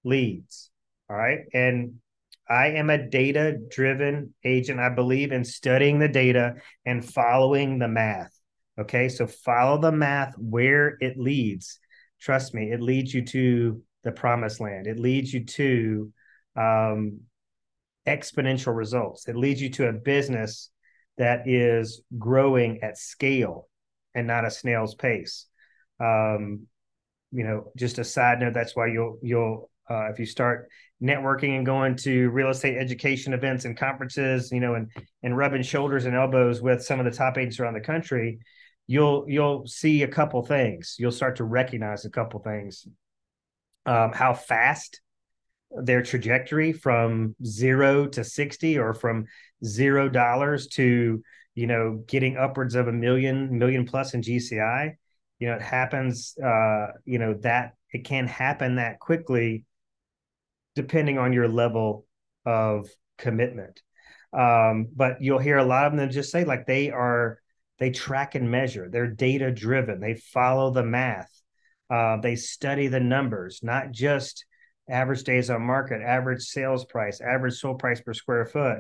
leads. 0.03 0.71
All 1.09 1.17
right. 1.17 1.41
And 1.53 1.97
I 2.49 2.69
am 2.69 2.91
a 2.91 2.99
data 2.99 3.57
driven 3.71 4.35
agent. 4.45 4.81
I 4.81 4.89
believe 4.89 5.31
in 5.31 5.45
studying 5.45 5.99
the 5.99 6.09
data 6.09 6.55
and 6.85 7.05
following 7.05 7.79
the 7.79 7.87
math. 7.87 8.33
Okay. 8.81 9.09
So 9.09 9.27
follow 9.27 9.79
the 9.79 9.93
math 9.93 10.35
where 10.39 10.97
it 11.01 11.19
leads. 11.19 11.79
Trust 12.21 12.55
me, 12.55 12.71
it 12.73 12.81
leads 12.81 13.13
you 13.15 13.25
to 13.27 13.83
the 14.05 14.13
promised 14.13 14.61
land. 14.61 14.87
It 14.87 14.99
leads 14.99 15.33
you 15.33 15.45
to 15.45 16.13
um, 16.57 17.21
exponential 18.07 18.75
results. 18.75 19.29
It 19.29 19.37
leads 19.37 19.61
you 19.61 19.71
to 19.71 19.89
a 19.89 19.93
business 19.93 20.71
that 21.19 21.47
is 21.47 22.03
growing 22.19 22.83
at 22.83 22.99
scale 22.99 23.69
and 24.15 24.27
not 24.27 24.45
a 24.45 24.51
snail's 24.51 24.95
pace. 24.95 25.47
Um, 26.01 26.67
you 27.33 27.45
know, 27.45 27.71
just 27.77 27.99
a 27.99 28.05
side 28.05 28.41
note. 28.41 28.55
That's 28.55 28.75
why 28.75 28.87
you'll 28.87 29.19
you'll 29.23 29.71
uh, 29.89 30.11
if 30.11 30.19
you 30.19 30.27
start 30.27 30.69
networking 31.03 31.57
and 31.57 31.67
going 31.67 31.97
to 31.97 32.31
real 32.31 32.51
estate 32.51 32.77
education 32.79 33.33
events 33.33 33.65
and 33.65 33.77
conferences, 33.77 34.51
you 34.51 34.61
know, 34.61 34.75
and 34.75 34.91
and 35.23 35.37
rubbing 35.37 35.63
shoulders 35.63 36.07
and 36.07 36.17
elbows 36.17 36.61
with 36.61 36.83
some 36.83 36.99
of 36.99 37.05
the 37.05 37.17
top 37.17 37.39
agents 37.39 37.61
around 37.61 37.75
the 37.75 37.81
country, 37.81 38.39
you'll 38.91 39.25
you'll 39.29 39.67
see 39.67 40.03
a 40.03 40.09
couple 40.09 40.43
things. 40.43 40.97
You'll 40.99 41.13
start 41.13 41.37
to 41.37 41.45
recognize 41.45 42.05
a 42.05 42.11
couple 42.11 42.41
things. 42.41 42.87
Um, 43.87 44.13
how 44.13 44.35
fast 44.35 45.01
their 45.71 46.03
trajectory 46.03 46.73
from 46.73 47.35
zero 47.45 48.07
to 48.09 48.25
60 48.25 48.79
or 48.79 48.93
from 48.93 49.27
zero 49.65 50.09
dollars 50.09 50.67
to 50.67 51.23
you 51.55 51.67
know 51.67 52.03
getting 52.07 52.37
upwards 52.37 52.75
of 52.75 52.89
a 52.89 52.93
million 52.93 53.57
million 53.57 53.87
plus 53.87 54.15
in 54.15 54.21
gci 54.21 54.93
you 55.39 55.47
know 55.47 55.55
it 55.55 55.63
happens 55.63 56.37
uh 56.45 56.89
you 57.05 57.19
know 57.19 57.35
that 57.35 57.75
it 57.93 58.05
can 58.05 58.27
happen 58.27 58.77
that 58.77 58.99
quickly 58.99 59.65
depending 60.75 61.19
on 61.19 61.33
your 61.33 61.49
level 61.49 62.07
of 62.45 62.89
commitment. 63.19 63.83
Um, 64.33 64.89
but 64.95 65.21
you'll 65.21 65.39
hear 65.39 65.59
a 65.59 65.65
lot 65.65 65.87
of 65.87 65.97
them 65.97 66.11
just 66.11 66.31
say 66.31 66.45
like 66.45 66.67
they 66.67 66.91
are 66.91 67.40
they 67.81 67.91
track 67.91 68.35
and 68.35 68.51
measure. 68.51 68.89
They're 68.89 69.09
data 69.09 69.51
driven. 69.51 70.01
They 70.01 70.15
follow 70.15 70.71
the 70.71 70.85
math. 70.85 71.31
Uh, 71.89 72.19
they 72.19 72.37
study 72.37 72.87
the 72.87 73.01
numbers, 73.01 73.61
not 73.63 73.91
just 73.91 74.45
average 74.89 75.25
days 75.25 75.51
on 75.51 75.63
market, 75.63 76.03
average 76.03 76.43
sales 76.43 76.85
price, 76.85 77.21
average 77.21 77.55
sold 77.55 77.79
price 77.81 78.01
per 78.01 78.13
square 78.13 78.45
foot. 78.45 78.79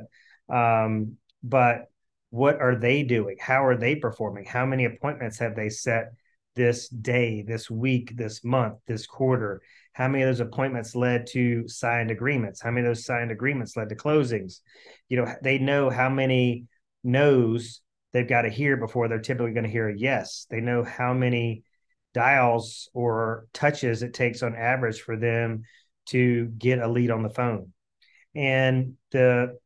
Um, 0.54 1.16
but 1.42 1.86
what 2.28 2.60
are 2.60 2.76
they 2.76 3.02
doing? 3.02 3.36
How 3.40 3.64
are 3.64 3.76
they 3.76 3.96
performing? 3.96 4.44
How 4.44 4.66
many 4.66 4.84
appointments 4.84 5.38
have 5.38 5.56
they 5.56 5.70
set 5.70 6.12
this 6.54 6.88
day, 6.88 7.42
this 7.42 7.70
week, 7.70 8.16
this 8.16 8.44
month, 8.44 8.78
this 8.86 9.06
quarter? 9.06 9.62
How 9.92 10.08
many 10.08 10.22
of 10.22 10.28
those 10.28 10.40
appointments 10.40 10.94
led 10.94 11.26
to 11.28 11.66
signed 11.66 12.10
agreements? 12.10 12.60
How 12.60 12.70
many 12.70 12.86
of 12.86 12.90
those 12.90 13.06
signed 13.06 13.30
agreements 13.30 13.76
led 13.76 13.88
to 13.88 13.96
closings? 13.96 14.60
You 15.08 15.16
know, 15.16 15.34
they 15.42 15.58
know 15.58 15.90
how 15.90 16.10
many 16.10 16.66
no's 17.02 17.80
they've 18.12 18.28
got 18.28 18.42
to 18.42 18.50
hear 18.50 18.76
before 18.76 19.08
they're 19.08 19.20
typically 19.20 19.52
going 19.52 19.64
to 19.64 19.70
hear 19.70 19.88
a 19.88 19.96
yes. 19.96 20.46
They 20.50 20.60
know 20.60 20.84
how 20.84 21.14
many 21.14 21.62
dials 22.12 22.88
or 22.92 23.46
touches 23.52 24.02
it 24.02 24.14
takes 24.14 24.42
on 24.42 24.56
average 24.56 25.00
for 25.00 25.16
them 25.16 25.62
to 26.06 26.46
get 26.46 26.80
a 26.80 26.88
lead 26.88 27.10
on 27.10 27.22
the 27.22 27.30
phone. 27.30 27.72
And 28.34 28.94
the 29.12 29.58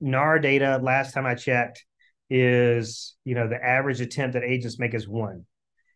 NAR 0.00 0.38
data, 0.38 0.78
last 0.82 1.14
time 1.14 1.26
I 1.26 1.34
checked, 1.34 1.84
is 2.28 3.16
you 3.24 3.34
know 3.34 3.48
the 3.48 3.62
average 3.62 4.00
attempt 4.00 4.34
that 4.34 4.44
agents 4.44 4.78
make 4.78 4.94
is 4.94 5.08
one 5.08 5.46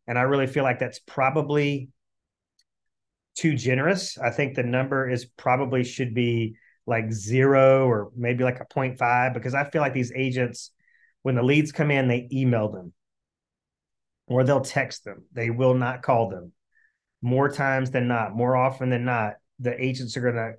and 0.06 0.18
I 0.18 0.22
really 0.22 0.46
feel 0.46 0.64
like 0.64 0.78
that's 0.78 0.98
probably 0.98 1.88
too 3.36 3.54
generous. 3.54 4.18
I 4.18 4.30
think 4.30 4.54
the 4.54 4.62
number 4.62 5.08
is 5.08 5.24
probably 5.24 5.84
should 5.84 6.14
be 6.14 6.56
like 6.86 7.12
zero 7.12 7.86
or 7.86 8.10
maybe 8.14 8.44
like 8.44 8.60
a 8.60 8.66
0.5 8.66 9.34
because 9.34 9.54
I 9.54 9.64
feel 9.64 9.80
like 9.80 9.94
these 9.94 10.12
agents, 10.14 10.70
when 11.24 11.34
the 11.34 11.42
leads 11.42 11.72
come 11.72 11.90
in, 11.90 12.06
they 12.06 12.28
email 12.30 12.70
them 12.70 12.92
or 14.26 14.44
they'll 14.44 14.60
text 14.60 15.04
them. 15.04 15.24
They 15.32 15.48
will 15.48 15.74
not 15.74 16.02
call 16.02 16.28
them 16.28 16.52
more 17.22 17.48
times 17.48 17.90
than 17.90 18.06
not, 18.06 18.36
more 18.36 18.54
often 18.54 18.90
than 18.90 19.06
not. 19.06 19.34
The 19.58 19.82
agents 19.82 20.16
are 20.16 20.20
gonna 20.20 20.52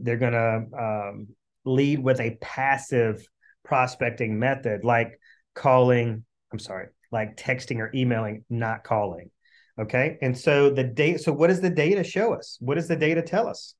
they're 0.00 0.16
gonna 0.16 0.64
um, 0.76 1.28
lead 1.66 1.98
with 1.98 2.18
a 2.20 2.38
passive 2.40 3.26
prospecting 3.62 4.38
method 4.38 4.84
like 4.84 5.20
calling. 5.54 6.24
I'm 6.50 6.58
sorry, 6.58 6.88
like 7.12 7.36
texting 7.36 7.78
or 7.78 7.90
emailing, 7.94 8.44
not 8.48 8.84
calling. 8.84 9.30
Okay. 9.78 10.16
And 10.22 10.36
so 10.36 10.70
the 10.70 10.84
data, 10.84 11.18
so 11.18 11.32
what 11.32 11.48
does 11.48 11.60
the 11.60 11.68
data 11.68 12.02
show 12.02 12.32
us? 12.32 12.56
What 12.60 12.76
does 12.76 12.88
the 12.88 12.96
data 12.96 13.20
tell 13.20 13.48
us? 13.48 13.74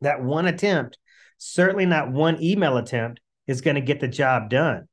That 0.00 0.22
one 0.22 0.46
attempt, 0.46 0.96
certainly 1.38 1.86
not 1.86 2.12
one 2.12 2.40
email 2.40 2.76
attempt, 2.76 3.18
is 3.48 3.62
going 3.62 3.74
to 3.74 3.80
get 3.80 3.98
the 3.98 4.06
job 4.06 4.48
done. 4.48 4.86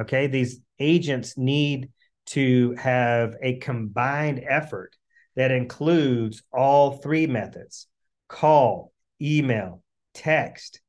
Okay. 0.00 0.26
These 0.26 0.60
agents 0.78 1.36
need 1.36 1.90
to 2.26 2.74
have 2.78 3.34
a 3.42 3.58
combined 3.58 4.42
effort 4.46 4.96
that 5.36 5.50
includes 5.50 6.42
all 6.52 6.92
three 6.92 7.26
methods 7.26 7.86
call, 8.28 8.92
email, 9.20 9.82
text, 10.14 10.80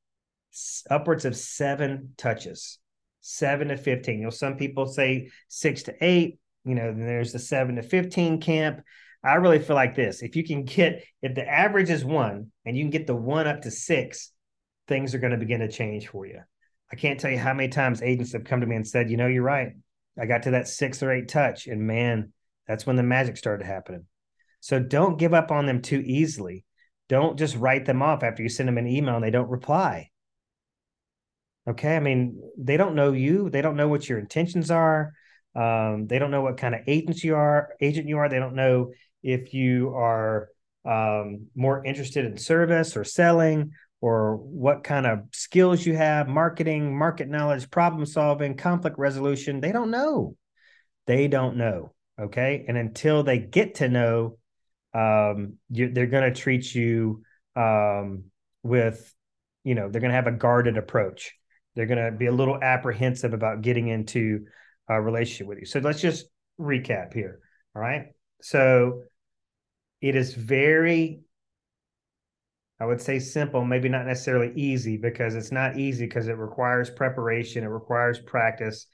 upwards 0.90 1.26
of 1.26 1.36
seven 1.36 2.14
touches 2.18 2.80
seven 3.22 3.70
to 3.70 3.78
15. 3.78 4.18
You 4.18 4.24
know, 4.26 4.30
some 4.30 4.58
people 4.58 4.88
say 4.88 5.30
six 5.48 5.84
to 5.84 5.96
eight, 6.02 6.40
you 6.66 6.76
know, 6.76 6.88
then 6.88 7.06
there's 7.06 7.32
the 7.32 7.40
seven 7.40 7.76
to 7.76 7.84
15 7.84 8.42
camp. 8.42 8.82
I 9.24 9.36
really 9.36 9.60
feel 9.60 9.76
like 9.76 9.96
this 9.96 10.24
if 10.24 10.36
you 10.36 10.44
can 10.44 10.66
get, 10.66 11.04
if 11.22 11.36
the 11.36 11.48
average 11.48 11.90
is 11.90 12.04
one 12.04 12.52
and 12.66 12.76
you 12.76 12.84
can 12.84 12.92
get 12.92 13.08
the 13.08 13.16
one 13.16 13.48
up 13.48 13.62
to 13.62 13.72
six, 13.72 14.32
things 14.88 15.16
are 15.16 15.20
going 15.20 15.32
to 15.32 15.38
begin 15.38 15.62
to 15.62 15.70
change 15.70 16.08
for 16.08 16.26
you. 16.26 16.42
I 16.92 16.96
can't 16.96 17.20
tell 17.20 17.32
you 17.32 17.38
how 17.38 17.54
many 17.54 17.70
times 17.70 18.02
agents 18.02 18.34
have 18.34 18.44
come 18.44 18.62
to 18.62 18.68
me 18.68 18.76
and 18.76 18.88
said, 18.88 19.10
you 19.10 19.18
know, 19.18 19.28
you're 19.28 19.44
right. 19.44 19.70
I 20.20 20.26
got 20.26 20.44
to 20.44 20.52
that 20.52 20.68
six 20.68 21.02
or 21.02 21.12
eight 21.12 21.30
touch, 21.30 21.68
and 21.68 21.88
man, 21.88 22.34
that's 22.68 22.86
when 22.86 22.98
the 22.98 23.04
magic 23.04 23.38
started 23.38 23.66
happening. 23.66 24.06
So 24.60 24.80
don't 24.80 25.18
give 25.18 25.34
up 25.34 25.52
on 25.52 25.66
them 25.66 25.82
too 25.82 26.02
easily. 26.06 26.66
Don't 27.10 27.38
just 27.38 27.58
write 27.58 27.86
them 27.86 28.02
off 28.02 28.24
after 28.24 28.44
you 28.44 28.50
send 28.50 28.70
them 28.70 28.78
an 28.78 28.88
email 28.88 29.16
and 29.16 29.24
they 29.24 29.32
don't 29.32 29.50
reply. 29.50 30.10
Okay. 31.68 31.96
I 31.96 32.00
mean, 32.00 32.42
they 32.58 32.78
don't 32.78 32.96
know 32.96 33.12
you. 33.12 33.50
They 33.50 33.62
don't 33.62 33.76
know 33.76 33.88
what 33.88 34.08
your 34.08 34.20
intentions 34.20 34.72
are. 34.72 35.14
Um, 35.56 36.08
they 36.08 36.20
don't 36.20 36.32
know 36.32 36.42
what 36.42 36.58
kind 36.58 36.74
of 36.74 36.82
agent 36.88 37.24
you 37.24 37.36
are, 37.36 37.74
agent 37.82 38.08
you 38.08 38.20
are. 38.20 38.30
They 38.30 38.40
don't 38.40 38.56
know 38.56 38.94
if 39.22 39.54
you 39.54 39.94
are 39.96 40.48
um, 40.86 41.48
more 41.56 41.86
interested 41.86 42.26
in 42.26 42.38
service 42.38 42.96
or 42.96 43.04
selling 43.04 43.72
or 44.02 44.36
what 44.36 44.84
kind 44.84 45.06
of 45.06 45.20
skills 45.32 45.86
you 45.86 45.96
have, 45.96 46.28
marketing, 46.28 46.98
market 46.98 47.30
knowledge, 47.30 47.70
problem 47.70 48.06
solving, 48.06 48.58
conflict 48.58 48.98
resolution. 48.98 49.62
They 49.62 49.72
don't 49.72 49.92
know. 49.92 50.36
They 51.06 51.28
don't 51.28 51.56
know. 51.56 51.94
Okay. 52.20 52.66
And 52.68 52.78
until 52.78 53.24
they 53.24 53.38
get 53.38 53.76
to 53.76 53.90
know, 53.90 54.38
um, 54.94 55.54
you, 55.70 55.92
they're 55.94 56.08
going 56.08 56.34
to 56.34 56.40
treat 56.40 56.74
you 56.74 57.24
um, 57.56 58.26
with, 58.64 59.14
you 59.64 59.76
know, 59.76 59.90
they're 59.90 60.02
going 60.02 60.12
to 60.12 60.16
have 60.16 60.28
a 60.28 60.32
guarded 60.32 60.78
approach. 60.78 61.34
They're 61.76 61.86
going 61.86 62.04
to 62.04 62.12
be 62.12 62.26
a 62.26 62.32
little 62.32 62.62
apprehensive 62.62 63.34
about 63.34 63.62
getting 63.62 63.88
into 63.88 64.46
a 64.90 65.00
relationship 65.00 65.48
with 65.48 65.60
you. 65.60 65.66
So 65.66 65.80
let's 65.80 66.02
just 66.02 66.26
recap 66.60 67.14
here. 67.14 67.40
All 67.76 67.82
right. 67.82 68.08
So 68.42 69.04
it 70.02 70.16
is 70.16 70.34
very, 70.34 71.22
I 72.82 72.86
would 72.86 73.00
say 73.00 73.20
simple, 73.20 73.64
maybe 73.64 73.90
not 73.90 74.08
necessarily 74.08 74.52
easy 74.56 74.98
because 74.98 75.36
it's 75.36 75.52
not 75.52 75.78
easy 75.78 76.08
because 76.08 76.28
it 76.28 76.38
requires 76.38 76.90
preparation, 76.90 77.64
it 77.64 77.68
requires 77.68 78.18
practice, 78.18 78.88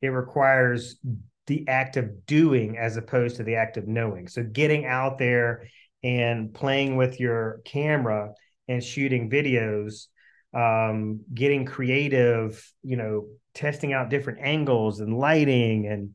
it 0.00 0.10
requires 0.10 1.00
the 1.48 1.66
act 1.66 1.96
of 1.96 2.24
doing 2.24 2.78
as 2.78 2.96
opposed 2.96 3.36
to 3.36 3.42
the 3.42 3.56
act 3.56 3.78
of 3.78 3.88
knowing. 3.88 4.28
So 4.28 4.44
getting 4.44 4.86
out 4.86 5.18
there 5.18 5.66
and 6.04 6.54
playing 6.54 6.94
with 6.94 7.18
your 7.18 7.62
camera 7.64 8.32
and 8.68 8.82
shooting 8.82 9.28
videos, 9.28 10.06
um, 10.54 11.22
getting 11.34 11.64
creative, 11.64 12.64
you 12.84 12.96
know, 12.96 13.26
testing 13.54 13.92
out 13.92 14.08
different 14.08 14.38
angles 14.40 15.00
and 15.00 15.18
lighting 15.18 15.88
and 15.88 16.14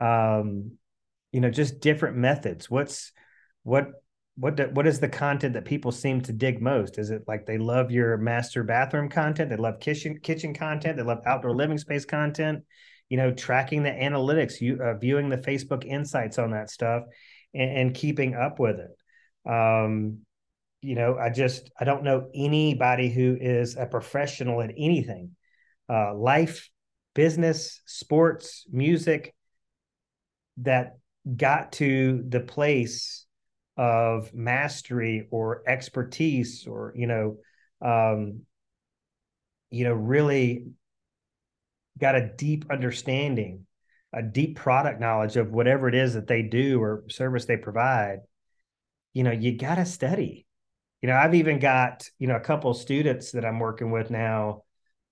um, 0.00 0.78
you 1.32 1.42
know, 1.42 1.50
just 1.50 1.80
different 1.80 2.16
methods. 2.16 2.70
What's 2.70 3.12
what 3.62 3.90
what 4.36 4.56
do, 4.56 4.64
what 4.72 4.86
is 4.86 4.98
the 4.98 5.08
content 5.08 5.54
that 5.54 5.64
people 5.64 5.92
seem 5.92 6.20
to 6.22 6.32
dig 6.32 6.62
most? 6.62 6.98
Is 6.98 7.10
it 7.10 7.22
like 7.26 7.46
they 7.46 7.58
love 7.58 7.90
your 7.90 8.16
master 8.16 8.64
bathroom 8.64 9.08
content? 9.08 9.50
They 9.50 9.56
love 9.56 9.80
kitchen 9.80 10.18
kitchen 10.22 10.54
content. 10.54 10.96
They 10.96 11.02
love 11.02 11.20
outdoor 11.26 11.54
living 11.54 11.78
space 11.78 12.04
content 12.04 12.64
you 13.12 13.18
know, 13.18 13.30
tracking 13.30 13.82
the 13.82 13.90
analytics, 13.90 14.58
you 14.58 14.80
uh, 14.82 14.94
viewing 14.94 15.28
the 15.28 15.36
Facebook 15.36 15.84
insights 15.84 16.38
on 16.38 16.52
that 16.52 16.70
stuff, 16.70 17.02
and, 17.52 17.70
and 17.70 17.94
keeping 17.94 18.34
up 18.34 18.58
with 18.58 18.78
it. 18.78 19.50
Um, 19.50 20.20
you 20.80 20.94
know, 20.94 21.18
I 21.18 21.28
just 21.28 21.70
I 21.78 21.84
don't 21.84 22.04
know 22.04 22.30
anybody 22.34 23.10
who 23.10 23.36
is 23.38 23.76
a 23.76 23.84
professional 23.84 24.62
at 24.62 24.70
anything, 24.70 25.32
uh, 25.90 26.14
life, 26.14 26.70
business, 27.14 27.82
sports, 27.84 28.64
music, 28.72 29.34
that 30.56 30.96
got 31.36 31.72
to 31.72 32.24
the 32.26 32.40
place 32.40 33.26
of 33.76 34.32
mastery 34.34 35.26
or 35.30 35.62
expertise 35.66 36.66
or 36.66 36.92
you 36.94 37.06
know 37.06 37.38
um, 37.80 38.42
you 39.70 39.84
know 39.84 39.94
really 39.94 40.66
got 41.98 42.14
a 42.14 42.32
deep 42.36 42.64
understanding, 42.70 43.66
a 44.12 44.22
deep 44.22 44.56
product 44.56 45.00
knowledge 45.00 45.36
of 45.36 45.52
whatever 45.52 45.88
it 45.88 45.94
is 45.94 46.14
that 46.14 46.26
they 46.26 46.42
do 46.42 46.82
or 46.82 47.04
service 47.08 47.44
they 47.44 47.56
provide, 47.56 48.18
you 49.12 49.22
know, 49.22 49.30
you 49.30 49.56
got 49.56 49.76
to 49.76 49.84
study. 49.84 50.46
You 51.00 51.08
know, 51.08 51.16
I've 51.16 51.34
even 51.34 51.58
got, 51.58 52.08
you 52.18 52.28
know, 52.28 52.36
a 52.36 52.40
couple 52.40 52.72
students 52.74 53.32
that 53.32 53.44
I'm 53.44 53.58
working 53.58 53.90
with 53.90 54.10
now, 54.10 54.62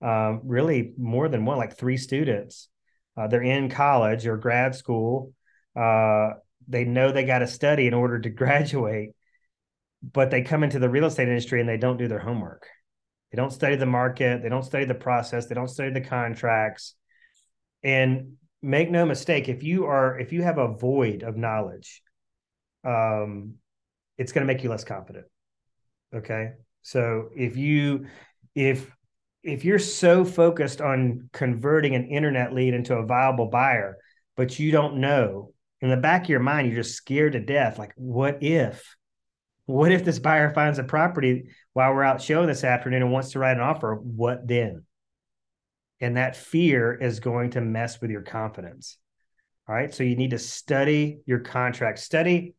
um, 0.01 0.41
really 0.43 0.93
more 0.97 1.27
than 1.27 1.45
one, 1.45 1.57
like 1.57 1.77
three 1.77 1.97
students. 1.97 2.69
Uh, 3.17 3.27
they're 3.27 3.41
in 3.41 3.69
college 3.69 4.25
or 4.25 4.37
grad 4.37 4.73
school. 4.75 5.33
Uh, 5.75 6.31
they 6.67 6.85
know 6.85 7.11
they 7.11 7.25
got 7.25 7.39
to 7.39 7.47
study 7.47 7.87
in 7.87 7.93
order 7.93 8.19
to 8.19 8.29
graduate, 8.41 9.09
but 10.01 10.31
they 10.31 10.41
come 10.41 10.63
into 10.63 10.79
the 10.79 10.89
real 10.89 11.05
estate 11.05 11.27
industry 11.27 11.59
and 11.59 11.69
they 11.69 11.77
don't 11.77 11.97
do 11.97 12.07
their 12.07 12.19
homework. 12.19 12.67
They 13.31 13.37
don't 13.37 13.51
study 13.51 13.75
the 13.75 13.85
market. 13.85 14.43
They 14.43 14.49
don't 14.49 14.63
study 14.63 14.85
the 14.85 14.93
process. 14.93 15.45
They 15.45 15.55
don't 15.55 15.69
study 15.69 15.91
the 15.91 16.01
contracts. 16.01 16.95
And 17.83 18.33
make 18.61 18.91
no 18.91 19.05
mistake, 19.05 19.49
if 19.49 19.63
you 19.63 19.85
are 19.85 20.19
if 20.19 20.31
you 20.33 20.43
have 20.43 20.57
a 20.57 20.75
void 20.75 21.23
of 21.23 21.37
knowledge, 21.37 22.01
um, 22.83 23.55
it's 24.17 24.31
going 24.31 24.45
to 24.45 24.53
make 24.53 24.63
you 24.63 24.69
less 24.69 24.83
confident. 24.83 25.25
Okay, 26.13 26.51
so 26.81 27.29
if 27.35 27.57
you 27.57 28.07
if 28.53 28.91
if 29.43 29.65
you're 29.65 29.79
so 29.79 30.23
focused 30.23 30.81
on 30.81 31.29
converting 31.33 31.95
an 31.95 32.07
internet 32.09 32.53
lead 32.53 32.73
into 32.73 32.95
a 32.95 33.05
viable 33.05 33.47
buyer, 33.47 33.97
but 34.35 34.59
you 34.59 34.71
don't 34.71 34.97
know 34.97 35.53
in 35.81 35.89
the 35.89 35.97
back 35.97 36.23
of 36.23 36.29
your 36.29 36.39
mind, 36.39 36.67
you're 36.67 36.83
just 36.83 36.95
scared 36.95 37.33
to 37.33 37.39
death. 37.39 37.79
Like, 37.79 37.93
what 37.95 38.43
if? 38.43 38.95
What 39.65 39.91
if 39.91 40.03
this 40.03 40.19
buyer 40.19 40.53
finds 40.53 40.79
a 40.79 40.83
property 40.83 41.49
while 41.73 41.93
we're 41.93 42.03
out 42.03 42.21
showing 42.21 42.47
this 42.47 42.63
afternoon 42.63 43.01
and 43.01 43.11
wants 43.11 43.31
to 43.31 43.39
write 43.39 43.57
an 43.57 43.63
offer? 43.63 43.95
What 43.95 44.47
then? 44.47 44.83
And 45.99 46.17
that 46.17 46.35
fear 46.35 46.93
is 46.93 47.19
going 47.19 47.51
to 47.51 47.61
mess 47.61 48.01
with 48.01 48.11
your 48.11 48.21
confidence. 48.21 48.97
All 49.67 49.75
right. 49.75 49.93
So 49.93 50.03
you 50.03 50.15
need 50.15 50.31
to 50.31 50.39
study 50.39 51.19
your 51.25 51.39
contract, 51.39 51.99
study 51.99 52.55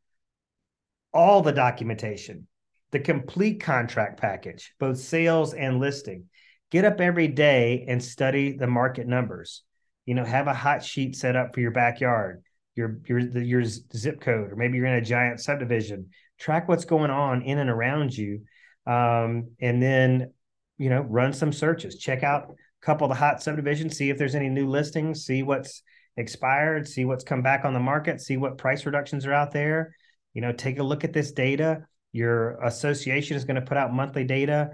all 1.13 1.43
the 1.43 1.53
documentation, 1.53 2.47
the 2.93 3.01
complete 3.01 3.61
contract 3.61 4.21
package, 4.21 4.75
both 4.79 4.99
sales 4.99 5.55
and 5.55 5.79
listing. 5.81 6.27
Get 6.71 6.85
up 6.85 7.01
every 7.01 7.29
day 7.29 7.85
and 7.89 8.03
study 8.03 8.57
the 8.57 8.67
market 8.67 9.07
numbers. 9.07 9.63
You 10.07 10.15
know, 10.15 10.25
have 10.25 10.47
a 10.47 10.55
hot 10.55 10.83
sheet 10.85 11.17
set 11.17 11.37
up 11.37 11.55
for 11.55 11.61
your 11.61 11.71
backyard, 11.71 12.43
your 12.75 13.01
your 13.07 13.19
your 13.21 13.65
zip 13.65 14.21
code, 14.21 14.53
or 14.53 14.57
maybe 14.57 14.79
you're 14.79 14.87
in 14.87 14.95
a 14.95 15.01
giant 15.01 15.41
subdivision. 15.41 16.11
Track 16.39 16.69
what's 16.69 16.85
going 16.85 17.11
on 17.11 17.43
in 17.43 17.59
and 17.59 17.71
around 17.71 18.17
you 18.17 18.43
um, 18.87 19.51
and 19.61 19.83
then 19.83 20.33
you 20.79 20.91
know 20.91 21.03
run 21.03 21.33
some 21.33 21.53
searches. 21.53 21.97
Check 21.97 22.23
out 22.23 22.51
a 22.51 22.85
couple 22.85 23.05
of 23.05 23.11
the 23.11 23.15
hot 23.15 23.43
subdivisions 23.43 23.97
see 23.97 24.11
if 24.11 24.19
there's 24.19 24.35
any 24.35 24.49
new 24.49 24.69
listings 24.69 25.25
see 25.25 25.43
what's 25.43 25.83
expired 26.17 26.87
see 26.87 27.05
what's 27.05 27.25
come 27.25 27.41
back 27.43 27.65
on 27.65 27.73
the 27.73 27.81
market 27.81 28.21
see 28.21 28.37
what 28.37 28.59
price 28.59 28.85
reductions 28.85 29.27
are 29.27 29.33
out 29.33 29.53
there. 29.53 29.95
You 30.35 30.43
know 30.43 30.53
take 30.53 30.79
a 30.79 30.83
look 30.83 31.05
at 31.05 31.13
this 31.13 31.33
data. 31.33 31.87
Your 32.13 32.63
association 32.63 33.37
is 33.37 33.45
going 33.45 33.57
to 33.57 33.63
put 33.63 33.77
out 33.77 33.93
monthly 33.93 34.25
data. 34.25 34.71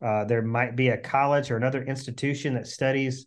Uh, 0.00 0.24
there 0.24 0.42
might 0.42 0.76
be 0.76 0.88
a 0.88 0.96
college 0.96 1.50
or 1.50 1.56
another 1.56 1.82
institution 1.82 2.54
that 2.54 2.66
studies 2.66 3.26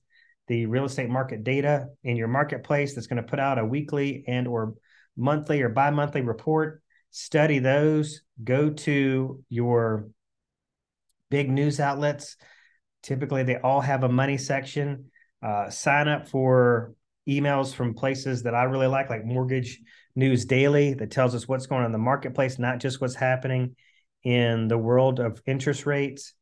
the 0.52 0.66
real 0.66 0.84
estate 0.84 1.10
market 1.10 1.46
data 1.46 1.88
in 2.04 2.18
your 2.18 2.28
marketplace 2.28 2.94
that's 2.94 3.08
going 3.08 3.24
to 3.24 3.30
put 3.30 3.40
out 3.40 3.58
a 3.58 3.64
weekly 3.64 4.26
and 4.28 4.50
or 4.50 4.74
monthly 5.16 5.62
or 5.62 5.70
bi-monthly 5.70 6.20
report 6.20 6.84
study 7.10 7.60
those, 7.60 8.22
go 8.44 8.70
to 8.70 9.42
your 9.48 10.10
big 11.30 11.50
news 11.50 11.80
outlets. 11.80 12.36
Typically, 13.02 13.44
they 13.44 13.56
all 13.60 13.80
have 13.80 14.04
a 14.04 14.10
money 14.10 14.38
section. 14.38 15.06
Uh, 15.42 15.70
sign 15.70 16.10
up 16.10 16.28
for 16.28 16.96
emails 17.30 17.74
from 17.74 17.94
places 17.94 18.44
that 18.44 18.54
I 18.54 18.64
really 18.64 18.88
like, 18.88 19.10
like 19.10 19.24
Mortgage 19.24 19.80
News 20.18 20.44
Daily, 20.44 20.96
that 20.96 21.12
tells 21.12 21.34
us 21.34 21.48
what's 21.48 21.66
going 21.66 21.80
on 21.80 21.86
in 21.86 21.94
the 21.94 21.98
marketplace, 21.98 22.60
not 22.60 22.80
just 22.80 23.00
what's 23.00 23.16
happening 23.16 23.78
in 24.26 24.68
the 24.68 24.78
world 24.78 25.22
of 25.22 25.42
interest 25.46 25.86
rates. 25.86 26.34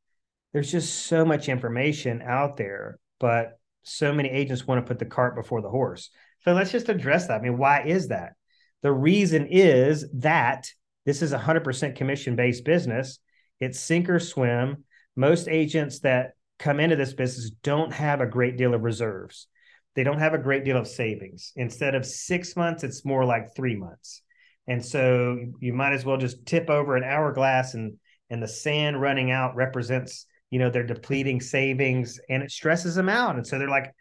There's 0.52 0.72
just 0.72 1.06
so 1.06 1.26
much 1.26 1.48
information 1.48 2.24
out 2.24 2.58
there, 2.58 2.98
but 3.20 3.59
so 3.90 4.14
many 4.14 4.30
agents 4.30 4.68
want 4.68 4.84
to 4.84 4.88
put 4.88 5.00
the 5.00 5.06
cart 5.06 5.36
before 5.36 5.62
the 5.62 5.70
horse. 5.70 6.10
So 6.44 6.54
let's 6.54 6.72
just 6.72 6.90
address 6.90 7.28
that. 7.28 7.40
I 7.40 7.44
mean, 7.44 7.58
why 7.58 7.84
is 7.84 8.10
that? 8.10 8.34
The 8.82 8.92
reason 8.92 9.48
is 9.50 10.06
that 10.14 10.68
this 11.06 11.22
is 11.22 11.34
a 11.34 11.40
100% 11.40 11.96
commission 11.96 12.36
based 12.36 12.64
business. 12.64 13.20
It's 13.60 13.80
sink 13.80 14.10
or 14.10 14.20
swim. 14.20 14.86
Most 15.16 15.48
agents 15.48 16.00
that 16.00 16.32
come 16.60 16.80
into 16.80 16.96
this 16.96 17.14
business 17.14 17.52
don't 17.64 17.94
have 17.94 18.22
a 18.22 18.26
great 18.26 18.58
deal 18.58 18.74
of 18.74 18.84
reserves. 18.84 19.48
They 19.96 20.04
don't 20.04 20.20
have 20.20 20.34
a 20.34 20.38
great 20.38 20.64
deal 20.64 20.78
of 20.78 20.88
savings. 20.88 21.52
Instead 21.56 21.96
of 21.96 22.06
six 22.06 22.56
months, 22.56 22.84
it's 22.84 23.04
more 23.04 23.26
like 23.26 23.56
three 23.56 23.76
months. 23.76 24.22
And 24.68 24.86
so 24.86 25.38
you 25.60 25.74
might 25.74 25.94
as 25.94 26.06
well 26.06 26.18
just 26.18 26.46
tip 26.46 26.70
over 26.70 26.96
an 26.96 27.04
hourglass 27.04 27.74
and 27.74 27.98
and 28.30 28.44
the 28.44 28.48
sand 28.48 29.02
running 29.02 29.32
out 29.32 29.56
represents, 29.56 30.26
you 30.50 30.60
know, 30.60 30.70
they're 30.70 30.84
depleting 30.84 31.42
savings 31.42 32.20
and 32.30 32.44
it 32.44 32.52
stresses 32.52 32.96
them 32.96 33.10
out. 33.10 33.36
And 33.36 33.46
so 33.46 33.60
they're 33.60 33.70
like, 33.70 33.94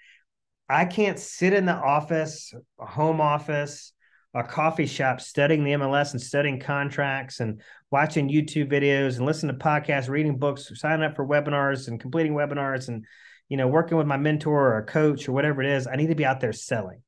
I 0.68 0.84
can't 0.84 1.18
sit 1.18 1.52
in 1.52 1.66
the 1.66 1.74
office, 1.74 2.52
a 2.80 2.86
home 2.86 3.20
office, 3.20 3.92
a 4.34 4.42
coffee 4.42 4.86
shop 4.86 5.20
studying 5.20 5.64
the 5.64 5.72
MLS 5.72 6.12
and 6.12 6.20
studying 6.20 6.60
contracts 6.60 7.40
and 7.40 7.60
watching 7.90 8.28
YouTube 8.28 8.70
videos 8.70 9.16
and 9.16 9.24
listening 9.24 9.56
to 9.56 9.64
podcasts, 9.64 10.08
reading 10.08 10.38
books, 10.38 10.70
signing 10.74 11.04
up 11.04 11.16
for 11.16 11.26
webinars 11.26 11.88
and 11.88 11.98
completing 11.98 12.34
webinars 12.34 12.88
and 12.88 13.04
you 13.48 13.56
know 13.56 13.66
working 13.66 13.96
with 13.96 14.06
my 14.06 14.18
mentor 14.18 14.74
or 14.74 14.78
a 14.78 14.84
coach 14.84 15.28
or 15.28 15.32
whatever 15.32 15.62
it 15.62 15.70
is. 15.70 15.86
I 15.86 15.96
need 15.96 16.08
to 16.08 16.14
be 16.14 16.26
out 16.26 16.40
there 16.40 16.52
selling. 16.52 17.02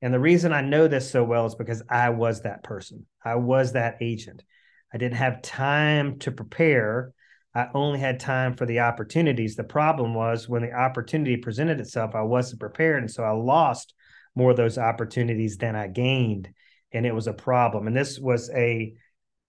And 0.00 0.14
the 0.14 0.20
reason 0.20 0.52
I 0.52 0.60
know 0.60 0.86
this 0.86 1.10
so 1.10 1.24
well 1.24 1.46
is 1.46 1.54
because 1.54 1.82
I 1.88 2.10
was 2.10 2.42
that 2.42 2.62
person. 2.62 3.06
I 3.24 3.36
was 3.36 3.72
that 3.72 3.96
agent. 4.00 4.44
I 4.92 4.98
didn't 4.98 5.16
have 5.16 5.42
time 5.42 6.18
to 6.20 6.30
prepare. 6.30 7.12
I 7.54 7.68
only 7.72 8.00
had 8.00 8.18
time 8.18 8.54
for 8.54 8.66
the 8.66 8.80
opportunities. 8.80 9.54
The 9.54 9.64
problem 9.64 10.14
was 10.14 10.48
when 10.48 10.62
the 10.62 10.72
opportunity 10.72 11.36
presented 11.36 11.80
itself, 11.80 12.14
I 12.14 12.22
wasn't 12.22 12.60
prepared. 12.60 13.02
And 13.02 13.10
so 13.10 13.22
I 13.22 13.30
lost 13.30 13.94
more 14.34 14.50
of 14.50 14.56
those 14.56 14.78
opportunities 14.78 15.56
than 15.56 15.76
I 15.76 15.86
gained, 15.86 16.48
and 16.92 17.06
it 17.06 17.14
was 17.14 17.28
a 17.28 17.32
problem. 17.32 17.86
And 17.86 17.96
this 17.96 18.18
was 18.18 18.50
a 18.50 18.94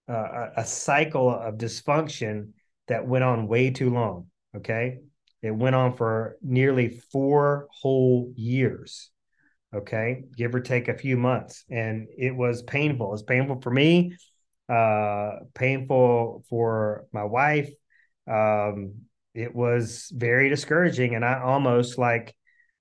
uh, 0.08 0.50
a 0.58 0.66
cycle 0.66 1.32
of 1.32 1.56
dysfunction 1.56 2.50
that 2.88 3.08
went 3.08 3.24
on 3.24 3.48
way 3.48 3.72
too 3.72 3.90
long. 3.90 4.28
Okay, 4.56 5.00
it 5.42 5.52
went 5.52 5.76
on 5.76 5.98
for 5.98 6.38
nearly 6.44 7.02
four 7.12 7.68
whole 7.72 8.32
years. 8.36 9.10
Okay, 9.74 10.24
give 10.38 10.54
or 10.54 10.60
take 10.60 10.88
a 10.88 10.98
few 10.98 11.18
months, 11.18 11.66
and 11.72 12.08
it 12.16 12.36
was 12.36 12.62
painful. 12.62 13.14
It's 13.14 13.24
painful 13.24 13.62
for 13.62 13.72
me, 13.72 14.16
uh, 14.70 15.32
painful 15.56 16.46
for 16.50 17.08
my 17.12 17.24
wife. 17.24 17.72
Um, 18.28 18.94
it 19.34 19.54
was 19.54 20.12
very 20.14 20.50
discouraging, 20.50 21.16
and 21.16 21.26
I 21.26 21.42
almost 21.42 21.98
like 21.98 22.36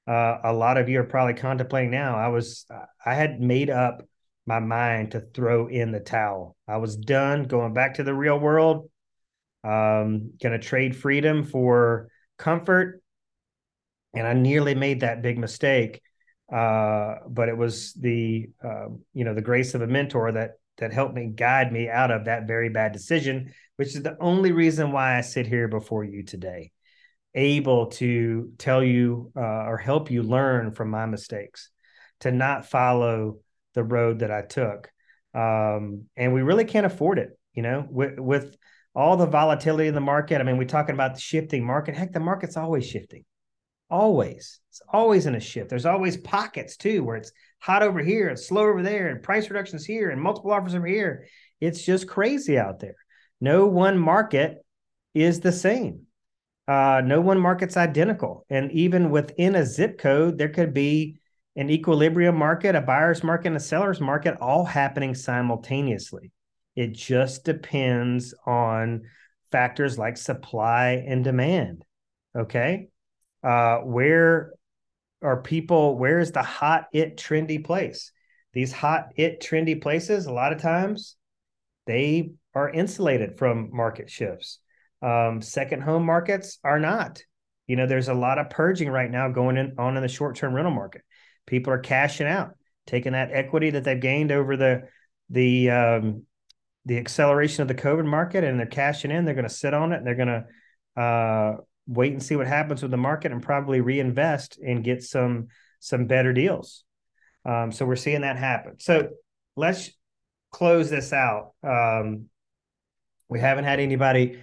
uh, 0.07 0.39
a 0.45 0.53
lot 0.53 0.77
of 0.77 0.89
you 0.89 1.01
are 1.01 1.05
probably 1.05 1.35
contemplating 1.35 1.91
now. 1.91 2.17
I 2.17 2.29
was, 2.29 2.67
I 3.05 3.15
had 3.15 3.41
made 3.41 3.71
up 3.71 4.03
my 4.47 4.61
mind 4.61 5.13
to 5.13 5.21
throw 5.21 5.67
in 5.67 5.91
the 5.91 6.01
towel. 6.01 6.57
I 6.69 6.77
was 6.77 6.97
done 6.97 7.45
going 7.45 7.73
back 7.73 7.95
to 7.95 8.05
the 8.05 8.15
real 8.15 8.39
world. 8.39 8.91
Um, 9.65 10.33
gonna 10.43 10.59
trade 10.59 10.95
freedom 10.95 11.45
for 11.45 12.09
comfort, 12.39 13.01
and 14.13 14.27
I 14.27 14.35
nearly 14.35 14.75
made 14.75 15.01
that 15.01 15.23
big 15.23 15.39
mistake 15.39 16.03
uh, 16.53 17.17
but 17.27 17.49
it 17.49 17.57
was 17.57 17.95
the 17.95 18.49
uh, 18.63 18.89
you 19.15 19.25
know 19.25 19.35
the 19.35 19.41
grace 19.41 19.75
of 19.75 19.83
a 19.83 19.87
mentor 19.87 20.33
that 20.33 20.53
that 20.79 20.93
helped 20.93 21.15
me 21.15 21.27
guide 21.27 21.73
me 21.73 21.89
out 21.89 22.11
of 22.11 22.27
that 22.27 22.47
very 22.47 22.69
bad 22.69 22.93
decision, 22.93 23.53
which 23.77 23.89
is 23.89 24.03
the 24.03 24.17
only 24.21 24.53
reason 24.53 24.93
why 24.93 25.17
I 25.17 25.21
sit 25.21 25.47
here 25.47 25.69
before 25.69 26.05
you 26.05 26.23
today, 26.23 26.71
able 27.35 27.87
to 27.87 28.53
tell 28.59 28.83
you 28.83 29.33
uh, 29.37 29.41
or 29.41 29.77
help 29.77 30.11
you 30.11 30.23
learn 30.23 30.73
from 30.73 30.91
my 30.91 31.07
mistakes, 31.07 31.71
to 32.21 32.31
not 32.31 32.67
follow 32.67 33.39
the 33.75 33.85
road 33.85 34.21
that 34.21 34.31
I 34.31 34.43
took. 34.43 34.91
Um, 35.35 36.05
and 36.17 36.33
we 36.33 36.43
really 36.43 36.65
can't 36.65 36.87
afford 36.87 37.19
it, 37.19 37.37
you 37.53 37.63
know, 37.63 37.87
with, 37.91 38.19
with 38.19 38.57
all 38.95 39.17
the 39.17 39.27
volatility 39.27 39.89
in 39.89 39.95
the 39.95 40.01
market. 40.01 40.41
I 40.41 40.45
mean, 40.45 40.57
we're 40.57 40.65
talking 40.65 40.95
about 40.95 41.15
the 41.15 41.21
shifting 41.21 41.65
market. 41.65 41.97
Heck, 41.97 42.13
the 42.13 42.21
market's 42.21 42.57
always 42.57 42.87
shifting. 42.87 43.25
Always. 43.91 44.61
It's 44.71 44.81
always 44.93 45.27
in 45.27 45.35
a 45.35 45.41
shift. 45.41 45.71
There's 45.71 45.87
always 45.87 46.17
pockets 46.17 46.77
too 46.77 47.03
where 47.03 47.17
it's 47.17 47.33
hot 47.59 47.83
over 47.83 48.01
here 48.01 48.29
and 48.29 48.39
slow 48.39 48.63
over 48.63 48.83
there 48.83 49.09
and 49.09 49.23
price 49.23 49.51
reductions 49.51 49.85
here 49.85 50.11
and 50.11 50.21
multiple 50.21 50.53
offers 50.53 50.75
over 50.75 50.87
here. 50.87 51.27
It's 51.61 51.85
just 51.85 52.09
crazy 52.09 52.59
out 52.59 52.79
there. 52.79 52.97
No 53.41 53.67
one 53.67 53.99
market 53.99 54.65
is 55.15 55.41
the 55.41 55.53
same. 55.53 56.07
Uh, 56.67 57.03
no 57.05 57.21
one 57.21 57.39
market's 57.39 57.77
identical. 57.77 58.47
And 58.49 58.73
even 58.73 59.11
within 59.11 59.55
a 59.55 59.67
zip 59.67 59.99
code, 59.99 60.39
there 60.39 60.49
could 60.49 60.73
be 60.73 61.21
an 61.57 61.71
equilibrium 61.71 62.37
market, 62.37 62.75
a 62.75 62.81
buyer's 62.81 63.23
market, 63.23 63.49
and 63.49 63.57
a 63.57 63.61
seller's 63.61 64.01
market 64.01 64.37
all 64.41 64.65
happening 64.65 65.15
simultaneously. 65.15 66.33
It 66.75 66.93
just 66.93 67.45
depends 67.45 68.35
on 68.47 69.03
factors 69.53 69.99
like 69.99 70.17
supply 70.17 71.05
and 71.07 71.23
demand. 71.23 71.85
Okay. 72.37 72.89
Uh, 73.43 73.79
where 73.79 74.53
are 75.23 75.43
people, 75.43 75.97
where 75.97 76.19
is 76.19 76.33
the 76.33 76.43
hot, 76.43 76.87
it, 76.93 77.17
trendy 77.17 77.65
place? 77.65 78.11
These 78.53 78.73
hot, 78.73 79.11
it, 79.17 79.41
trendy 79.41 79.81
places, 79.81 80.27
a 80.27 80.33
lot 80.33 80.53
of 80.53 80.61
times 80.61 81.17
they 81.87 82.31
are 82.55 82.71
insulated 82.71 83.39
from 83.39 83.71
market 83.73 84.11
shifts. 84.11 84.59
Um, 85.03 85.43
second 85.43 85.83
home 85.83 86.05
markets 86.05 86.59
are 86.65 86.79
not. 86.79 87.23
You 87.67 87.77
know, 87.77 87.87
there's 87.87 88.09
a 88.09 88.15
lot 88.15 88.39
of 88.39 88.51
purging 88.51 88.89
right 88.91 89.11
now 89.11 89.29
going 89.29 89.57
in, 89.57 89.75
on 89.79 89.97
in 89.97 90.03
the 90.03 90.09
short 90.09 90.37
term 90.37 90.55
rental 90.55 90.73
market. 90.73 91.03
People 91.47 91.73
are 91.73 91.79
cashing 91.79 92.27
out, 92.27 92.57
taking 92.87 93.13
that 93.13 93.31
equity 93.33 93.71
that 93.71 93.85
they've 93.85 94.01
gained 94.01 94.33
over 94.33 94.57
the 94.57 94.83
the 95.31 95.71
um, 95.71 96.23
the 96.87 96.99
acceleration 96.99 97.63
of 97.63 97.69
the 97.69 97.75
COVID 97.75 98.05
market, 98.05 98.45
and 98.45 98.59
they're 98.59 98.67
cashing 98.67 99.11
in. 99.11 99.25
They're 99.25 99.35
going 99.35 99.49
to 99.49 99.55
sit 99.55 99.75
on 99.75 99.93
it, 99.93 99.99
and 99.99 100.07
they're 100.07 100.15
going 100.15 100.45
to 100.97 101.01
uh, 101.03 101.57
wait 101.87 102.13
and 102.13 102.23
see 102.23 102.37
what 102.37 102.47
happens 102.47 102.83
with 102.83 102.91
the 102.91 102.97
market, 102.97 103.33
and 103.33 103.43
probably 103.43 103.81
reinvest 103.81 104.59
and 104.59 104.85
get 104.85 105.03
some 105.03 105.49
some 105.81 106.07
better 106.07 106.33
deals. 106.33 106.85
Um, 107.47 107.73
so 107.73 107.85
we're 107.85 107.97
seeing 107.97 108.23
that 108.23 108.37
happen. 108.37 108.79
So 108.79 109.09
let's 109.57 109.91
close 110.51 110.89
this 110.89 111.13
out. 111.13 111.53
Um, 111.63 112.27
we 113.29 113.41
haven't 113.41 113.65
had 113.65 113.81
anybody 113.81 114.43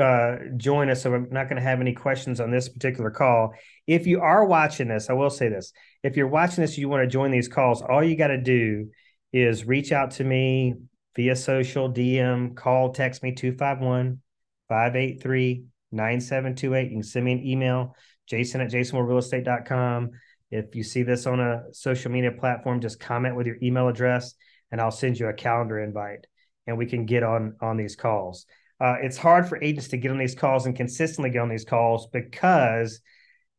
uh, 0.00 0.36
join 0.56 0.88
us, 0.88 1.02
so 1.02 1.14
I'm 1.14 1.28
not 1.30 1.48
going 1.48 1.56
to 1.56 1.62
have 1.62 1.80
any 1.80 1.92
questions 1.92 2.40
on 2.40 2.50
this 2.50 2.68
particular 2.68 3.10
call. 3.10 3.52
If 3.86 4.06
you 4.06 4.20
are 4.20 4.44
watching 4.44 4.88
this, 4.88 5.10
I 5.10 5.12
will 5.12 5.30
say 5.30 5.48
this: 5.48 5.72
if 6.02 6.16
you're 6.16 6.28
watching 6.28 6.62
this, 6.62 6.78
you 6.78 6.88
want 6.88 7.02
to 7.02 7.08
join 7.08 7.30
these 7.30 7.48
calls, 7.48 7.82
all 7.82 8.02
you 8.02 8.16
got 8.16 8.28
to 8.28 8.40
do 8.40 8.88
is 9.32 9.66
reach 9.66 9.92
out 9.92 10.12
to 10.12 10.24
me 10.24 10.74
via 11.16 11.36
social, 11.36 11.92
DM, 11.92 12.54
call, 12.56 12.92
text 12.92 13.22
me 13.22 13.32
251 13.32 14.20
583 14.68 15.64
9728. 15.90 16.84
You 16.84 16.90
can 16.90 17.02
send 17.02 17.24
me 17.24 17.32
an 17.32 17.46
email, 17.46 17.96
jason 18.26 18.60
at 18.60 18.70
jasonmorerealestate.com. 18.70 20.10
If 20.50 20.74
you 20.74 20.82
see 20.82 21.02
this 21.02 21.26
on 21.26 21.40
a 21.40 21.64
social 21.72 22.10
media 22.10 22.32
platform, 22.32 22.80
just 22.80 23.00
comment 23.00 23.36
with 23.36 23.46
your 23.46 23.56
email 23.62 23.88
address 23.88 24.34
and 24.70 24.80
I'll 24.80 24.90
send 24.90 25.18
you 25.18 25.28
a 25.28 25.32
calendar 25.32 25.78
invite 25.78 26.26
and 26.66 26.78
we 26.78 26.86
can 26.86 27.06
get 27.06 27.22
on 27.22 27.56
on 27.60 27.76
these 27.76 27.96
calls. 27.96 28.46
Uh, 28.80 28.96
it's 29.00 29.16
hard 29.16 29.48
for 29.48 29.62
agents 29.62 29.88
to 29.88 29.96
get 29.96 30.10
on 30.10 30.18
these 30.18 30.34
calls 30.34 30.66
and 30.66 30.76
consistently 30.76 31.30
get 31.30 31.42
on 31.42 31.48
these 31.48 31.64
calls 31.64 32.08
because 32.12 33.00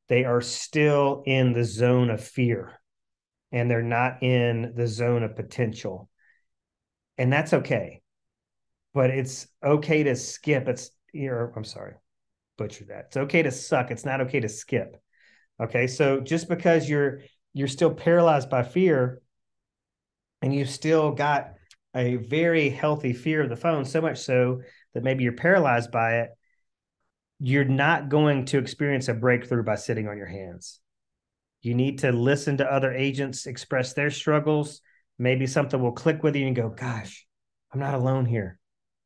they 0.10 0.26
are 0.26 0.42
still 0.42 1.24
in 1.26 1.54
the 1.54 1.64
zone 1.64 2.10
of 2.10 2.22
fear 2.22 2.74
and 3.52 3.70
they're 3.70 3.82
not 3.82 4.22
in 4.22 4.74
the 4.76 4.88
zone 4.88 5.24
of 5.24 5.36
potential. 5.36 6.10
And 7.18 7.32
that's 7.32 7.54
okay. 7.54 8.02
But 8.94 9.12
it's 9.12 9.48
okay 9.64 10.04
to 10.04 10.16
skip. 10.16 10.68
It's 10.68 10.92
here. 11.12 11.54
I'm 11.56 11.64
sorry, 11.64 11.94
butcher 12.58 12.86
that. 12.90 13.06
It's 13.08 13.18
okay 13.18 13.44
to 13.44 13.52
suck. 13.52 13.92
It's 13.92 14.06
not 14.06 14.22
okay 14.22 14.40
to 14.40 14.50
skip. 14.50 15.02
Okay. 15.62 15.88
So 15.88 16.20
just 16.20 16.50
because 16.50 16.90
you're 16.90 17.22
you're 17.54 17.68
still 17.68 17.94
paralyzed 17.94 18.50
by 18.50 18.64
fear 18.64 19.22
and 20.42 20.54
you've 20.54 20.70
still 20.70 21.12
got 21.12 21.54
a 21.96 22.16
very 22.16 22.70
healthy 22.70 23.14
fear 23.14 23.42
of 23.42 23.50
the 23.50 23.56
phone, 23.56 23.86
so 23.86 24.02
much 24.02 24.20
so 24.20 24.62
that 24.94 25.04
maybe 25.04 25.24
you're 25.24 25.34
paralyzed 25.34 25.92
by 25.92 26.18
it, 26.18 26.30
you're 27.40 27.66
not 27.66 28.10
going 28.10 28.46
to 28.46 28.58
experience 28.58 29.08
a 29.08 29.14
breakthrough 29.14 29.64
by 29.64 29.76
sitting 29.76 30.08
on 30.08 30.18
your 30.18 30.28
hands. 30.28 30.80
You 31.62 31.76
need 31.76 32.00
to 32.00 32.12
listen 32.12 32.58
to 32.58 32.72
other 32.72 32.94
agents 32.94 33.46
express 33.46 33.94
their 33.94 34.10
struggles. 34.12 34.82
Maybe 35.18 35.48
something 35.48 35.82
will 35.82 35.92
click 35.92 36.24
with 36.24 36.36
you 36.36 36.48
and 36.48 36.56
go, 36.56 36.70
gosh, 36.70 37.26
I'm 37.72 37.80
not 37.80 37.94
alone 37.94 38.26
here. 38.26 38.60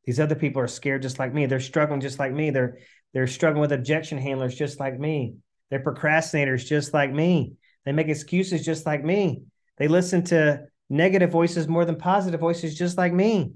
These 0.04 0.20
other 0.20 0.34
people 0.34 0.62
are 0.62 0.68
scared 0.68 1.02
just 1.02 1.18
like 1.18 1.34
me. 1.34 1.46
They're 1.46 1.60
struggling 1.60 2.00
just 2.00 2.18
like 2.18 2.32
me. 2.32 2.50
They're 2.50 2.78
they're 3.12 3.26
struggling 3.26 3.60
with 3.60 3.72
objection 3.72 4.18
handlers 4.18 4.54
just 4.54 4.80
like 4.80 4.98
me. 4.98 5.36
They're 5.70 5.82
procrastinators 5.82 6.66
just 6.66 6.92
like 6.92 7.12
me. 7.12 7.54
They 7.84 7.92
make 7.92 8.08
excuses 8.08 8.64
just 8.64 8.86
like 8.86 9.04
me. 9.04 9.42
They 9.76 9.88
listen 9.88 10.24
to 10.24 10.64
negative 10.90 11.30
voices 11.30 11.68
more 11.68 11.84
than 11.84 11.96
positive 11.96 12.40
voices 12.40 12.76
just 12.76 12.96
like 12.96 13.12
me. 13.12 13.52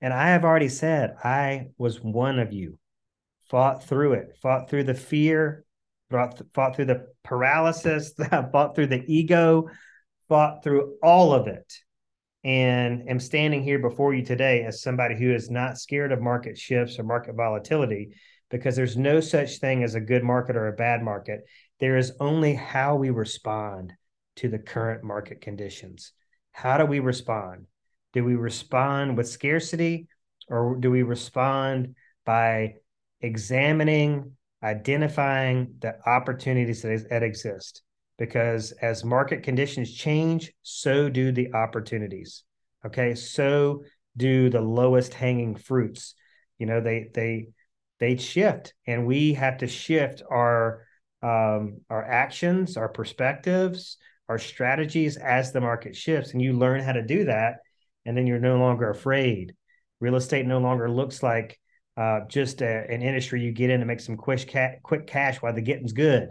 And 0.00 0.12
I 0.12 0.28
have 0.30 0.44
already 0.44 0.68
said, 0.68 1.16
I 1.24 1.68
was 1.78 2.00
one 2.00 2.38
of 2.38 2.52
you, 2.52 2.78
fought 3.48 3.84
through 3.84 4.14
it, 4.14 4.36
fought 4.42 4.68
through 4.68 4.84
the 4.84 4.94
fear, 4.94 5.64
fought, 6.10 6.42
fought 6.52 6.76
through 6.76 6.84
the 6.86 7.06
paralysis, 7.22 8.12
fought 8.52 8.74
through 8.74 8.88
the 8.88 9.02
ego, 9.06 9.70
fought 10.28 10.62
through 10.62 10.96
all 11.02 11.32
of 11.32 11.46
it. 11.46 11.72
And 12.42 13.08
am 13.08 13.18
standing 13.18 13.62
here 13.62 13.78
before 13.78 14.12
you 14.12 14.22
today 14.22 14.64
as 14.64 14.82
somebody 14.82 15.16
who 15.16 15.32
is 15.32 15.50
not 15.50 15.78
scared 15.78 16.12
of 16.12 16.20
market 16.20 16.58
shifts 16.58 16.98
or 16.98 17.04
market 17.04 17.34
volatility 17.34 18.14
because 18.50 18.76
there's 18.76 18.98
no 18.98 19.20
such 19.20 19.58
thing 19.58 19.82
as 19.82 19.94
a 19.94 20.00
good 20.00 20.22
market 20.22 20.54
or 20.54 20.68
a 20.68 20.76
bad 20.76 21.02
market. 21.02 21.40
There 21.80 21.96
is 21.96 22.12
only 22.20 22.54
how 22.54 22.96
we 22.96 23.08
respond 23.08 23.94
to 24.36 24.48
the 24.48 24.58
current 24.58 25.04
market 25.04 25.40
conditions. 25.40 26.12
How 26.52 26.78
do 26.78 26.84
we 26.84 27.00
respond? 27.00 27.66
Do 28.12 28.24
we 28.24 28.34
respond 28.34 29.16
with 29.16 29.28
scarcity 29.28 30.08
or 30.48 30.76
do 30.76 30.90
we 30.90 31.02
respond 31.02 31.96
by 32.24 32.74
examining, 33.20 34.32
identifying 34.62 35.74
the 35.80 35.96
opportunities 36.06 36.82
that, 36.82 37.08
that 37.10 37.22
exist? 37.22 37.82
Because 38.18 38.72
as 38.72 39.04
market 39.04 39.42
conditions 39.42 39.92
change, 39.92 40.52
so 40.62 41.08
do 41.08 41.32
the 41.32 41.52
opportunities. 41.52 42.44
Okay. 42.86 43.14
So 43.14 43.84
do 44.16 44.48
the 44.50 44.60
lowest 44.60 45.14
hanging 45.14 45.56
fruits. 45.56 46.14
You 46.58 46.66
know, 46.66 46.80
they, 46.80 47.10
they, 47.12 47.48
they 47.98 48.16
shift 48.16 48.74
and 48.86 49.06
we 49.06 49.34
have 49.34 49.58
to 49.58 49.66
shift 49.66 50.22
our, 50.30 50.86
um, 51.22 51.80
our 51.90 52.04
actions, 52.04 52.76
our 52.76 52.88
perspectives, 52.88 53.96
our 54.28 54.38
strategies 54.38 55.16
as 55.16 55.52
the 55.52 55.60
market 55.60 55.96
shifts. 55.96 56.32
And 56.32 56.42
you 56.42 56.52
learn 56.54 56.80
how 56.80 56.92
to 56.92 57.02
do 57.02 57.24
that 57.24 57.56
and 58.06 58.16
then 58.16 58.26
you're 58.26 58.38
no 58.38 58.58
longer 58.58 58.90
afraid. 58.90 59.54
Real 60.00 60.16
estate 60.16 60.46
no 60.46 60.58
longer 60.58 60.90
looks 60.90 61.22
like 61.22 61.58
uh, 61.96 62.20
just 62.28 62.60
a, 62.60 62.86
an 62.90 63.02
industry 63.02 63.42
you 63.42 63.52
get 63.52 63.70
in 63.70 63.80
to 63.80 63.86
make 63.86 64.00
some 64.00 64.16
quick 64.16 64.50
ca- 64.50 64.76
quick 64.82 65.06
cash 65.06 65.40
while 65.40 65.54
the 65.54 65.62
getting's 65.62 65.92
good. 65.92 66.30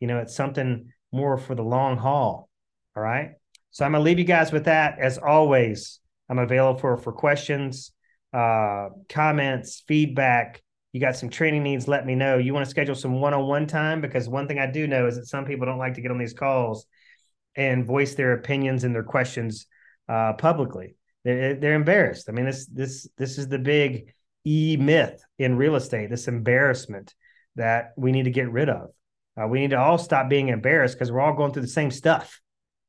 You 0.00 0.06
know, 0.06 0.18
it's 0.18 0.34
something 0.34 0.92
more 1.12 1.38
for 1.38 1.54
the 1.54 1.62
long 1.62 1.96
haul. 1.96 2.48
All 2.96 3.02
right. 3.02 3.32
So 3.70 3.84
I'm 3.84 3.92
gonna 3.92 4.04
leave 4.04 4.18
you 4.18 4.24
guys 4.24 4.52
with 4.52 4.66
that. 4.66 4.98
As 4.98 5.18
always, 5.18 6.00
I'm 6.28 6.38
available 6.38 6.78
for 6.78 6.96
for 6.96 7.12
questions, 7.12 7.92
uh, 8.32 8.88
comments, 9.08 9.82
feedback. 9.86 10.62
You 10.92 11.00
got 11.00 11.16
some 11.16 11.28
training 11.28 11.62
needs, 11.62 11.86
let 11.86 12.06
me 12.06 12.14
know. 12.14 12.38
You 12.38 12.54
want 12.54 12.64
to 12.64 12.70
schedule 12.70 12.94
some 12.94 13.20
one-on-one 13.20 13.66
time 13.66 14.00
because 14.00 14.28
one 14.28 14.48
thing 14.48 14.58
I 14.58 14.70
do 14.70 14.86
know 14.86 15.06
is 15.06 15.16
that 15.16 15.26
some 15.26 15.44
people 15.44 15.66
don't 15.66 15.78
like 15.78 15.94
to 15.94 16.00
get 16.00 16.10
on 16.10 16.18
these 16.18 16.32
calls 16.32 16.86
and 17.56 17.86
voice 17.86 18.14
their 18.14 18.32
opinions 18.32 18.84
and 18.84 18.94
their 18.94 19.02
questions 19.02 19.66
uh, 20.08 20.34
publicly. 20.34 20.96
They're, 21.24 21.54
they're 21.54 21.74
embarrassed. 21.74 22.28
I 22.28 22.32
mean, 22.32 22.46
this 22.46 22.66
this 22.66 23.08
this 23.16 23.38
is 23.38 23.48
the 23.48 23.58
big 23.58 24.14
e 24.46 24.76
myth 24.78 25.22
in 25.38 25.56
real 25.56 25.76
estate. 25.76 26.10
This 26.10 26.28
embarrassment 26.28 27.14
that 27.56 27.92
we 27.96 28.12
need 28.12 28.24
to 28.24 28.30
get 28.30 28.50
rid 28.50 28.68
of. 28.68 28.90
Uh, 29.40 29.46
we 29.46 29.60
need 29.60 29.70
to 29.70 29.78
all 29.78 29.98
stop 29.98 30.28
being 30.28 30.48
embarrassed 30.48 30.94
because 30.94 31.12
we're 31.12 31.20
all 31.20 31.36
going 31.36 31.52
through 31.52 31.62
the 31.62 31.68
same 31.68 31.90
stuff, 31.90 32.40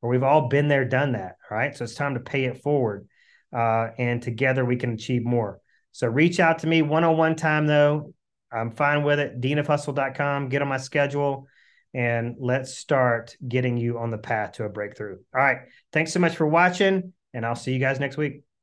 or 0.02 0.10
we've 0.10 0.24
all 0.24 0.48
been 0.48 0.67
there, 0.67 0.86
done 0.86 1.13
that. 1.13 1.36
All 1.50 1.58
right, 1.58 1.76
so 1.76 1.84
it's 1.84 1.95
time 1.95 2.13
to 2.13 2.19
pay 2.19 2.45
it 2.45 2.62
forward, 2.62 3.08
uh, 3.56 3.89
and 3.98 4.22
together 4.22 4.63
we 4.63 4.76
can 4.76 4.93
achieve 4.93 5.24
more. 5.24 5.60
So 5.91 6.08
reach 6.08 6.39
out 6.39 6.60
to 6.60 6.67
me 6.67 6.82
one 6.82 7.04
on 7.04 7.17
one 7.17 7.36
time 7.36 7.67
though. 7.67 8.13
I'm 8.52 8.72
fine 8.72 9.04
with 9.04 9.19
it. 9.19 9.41
Deanofhustle.com. 9.41 10.50
Get 10.50 10.62
on 10.62 10.67
my 10.67 10.78
schedule. 10.78 11.48
And 11.93 12.36
let's 12.39 12.78
start 12.78 13.36
getting 13.47 13.78
you 13.78 13.99
on 13.99 14.12
the 14.12 14.17
path 14.17 14.54
to 14.54 14.65
a 14.65 14.69
breakthrough. 14.69 15.17
All 15.34 15.41
right. 15.41 15.60
Thanks 15.91 16.13
so 16.13 16.19
much 16.19 16.36
for 16.36 16.47
watching, 16.47 17.13
and 17.34 17.45
I'll 17.45 17.56
see 17.56 17.73
you 17.73 17.80
guys 17.80 17.99
next 17.99 18.17
week. 18.17 18.43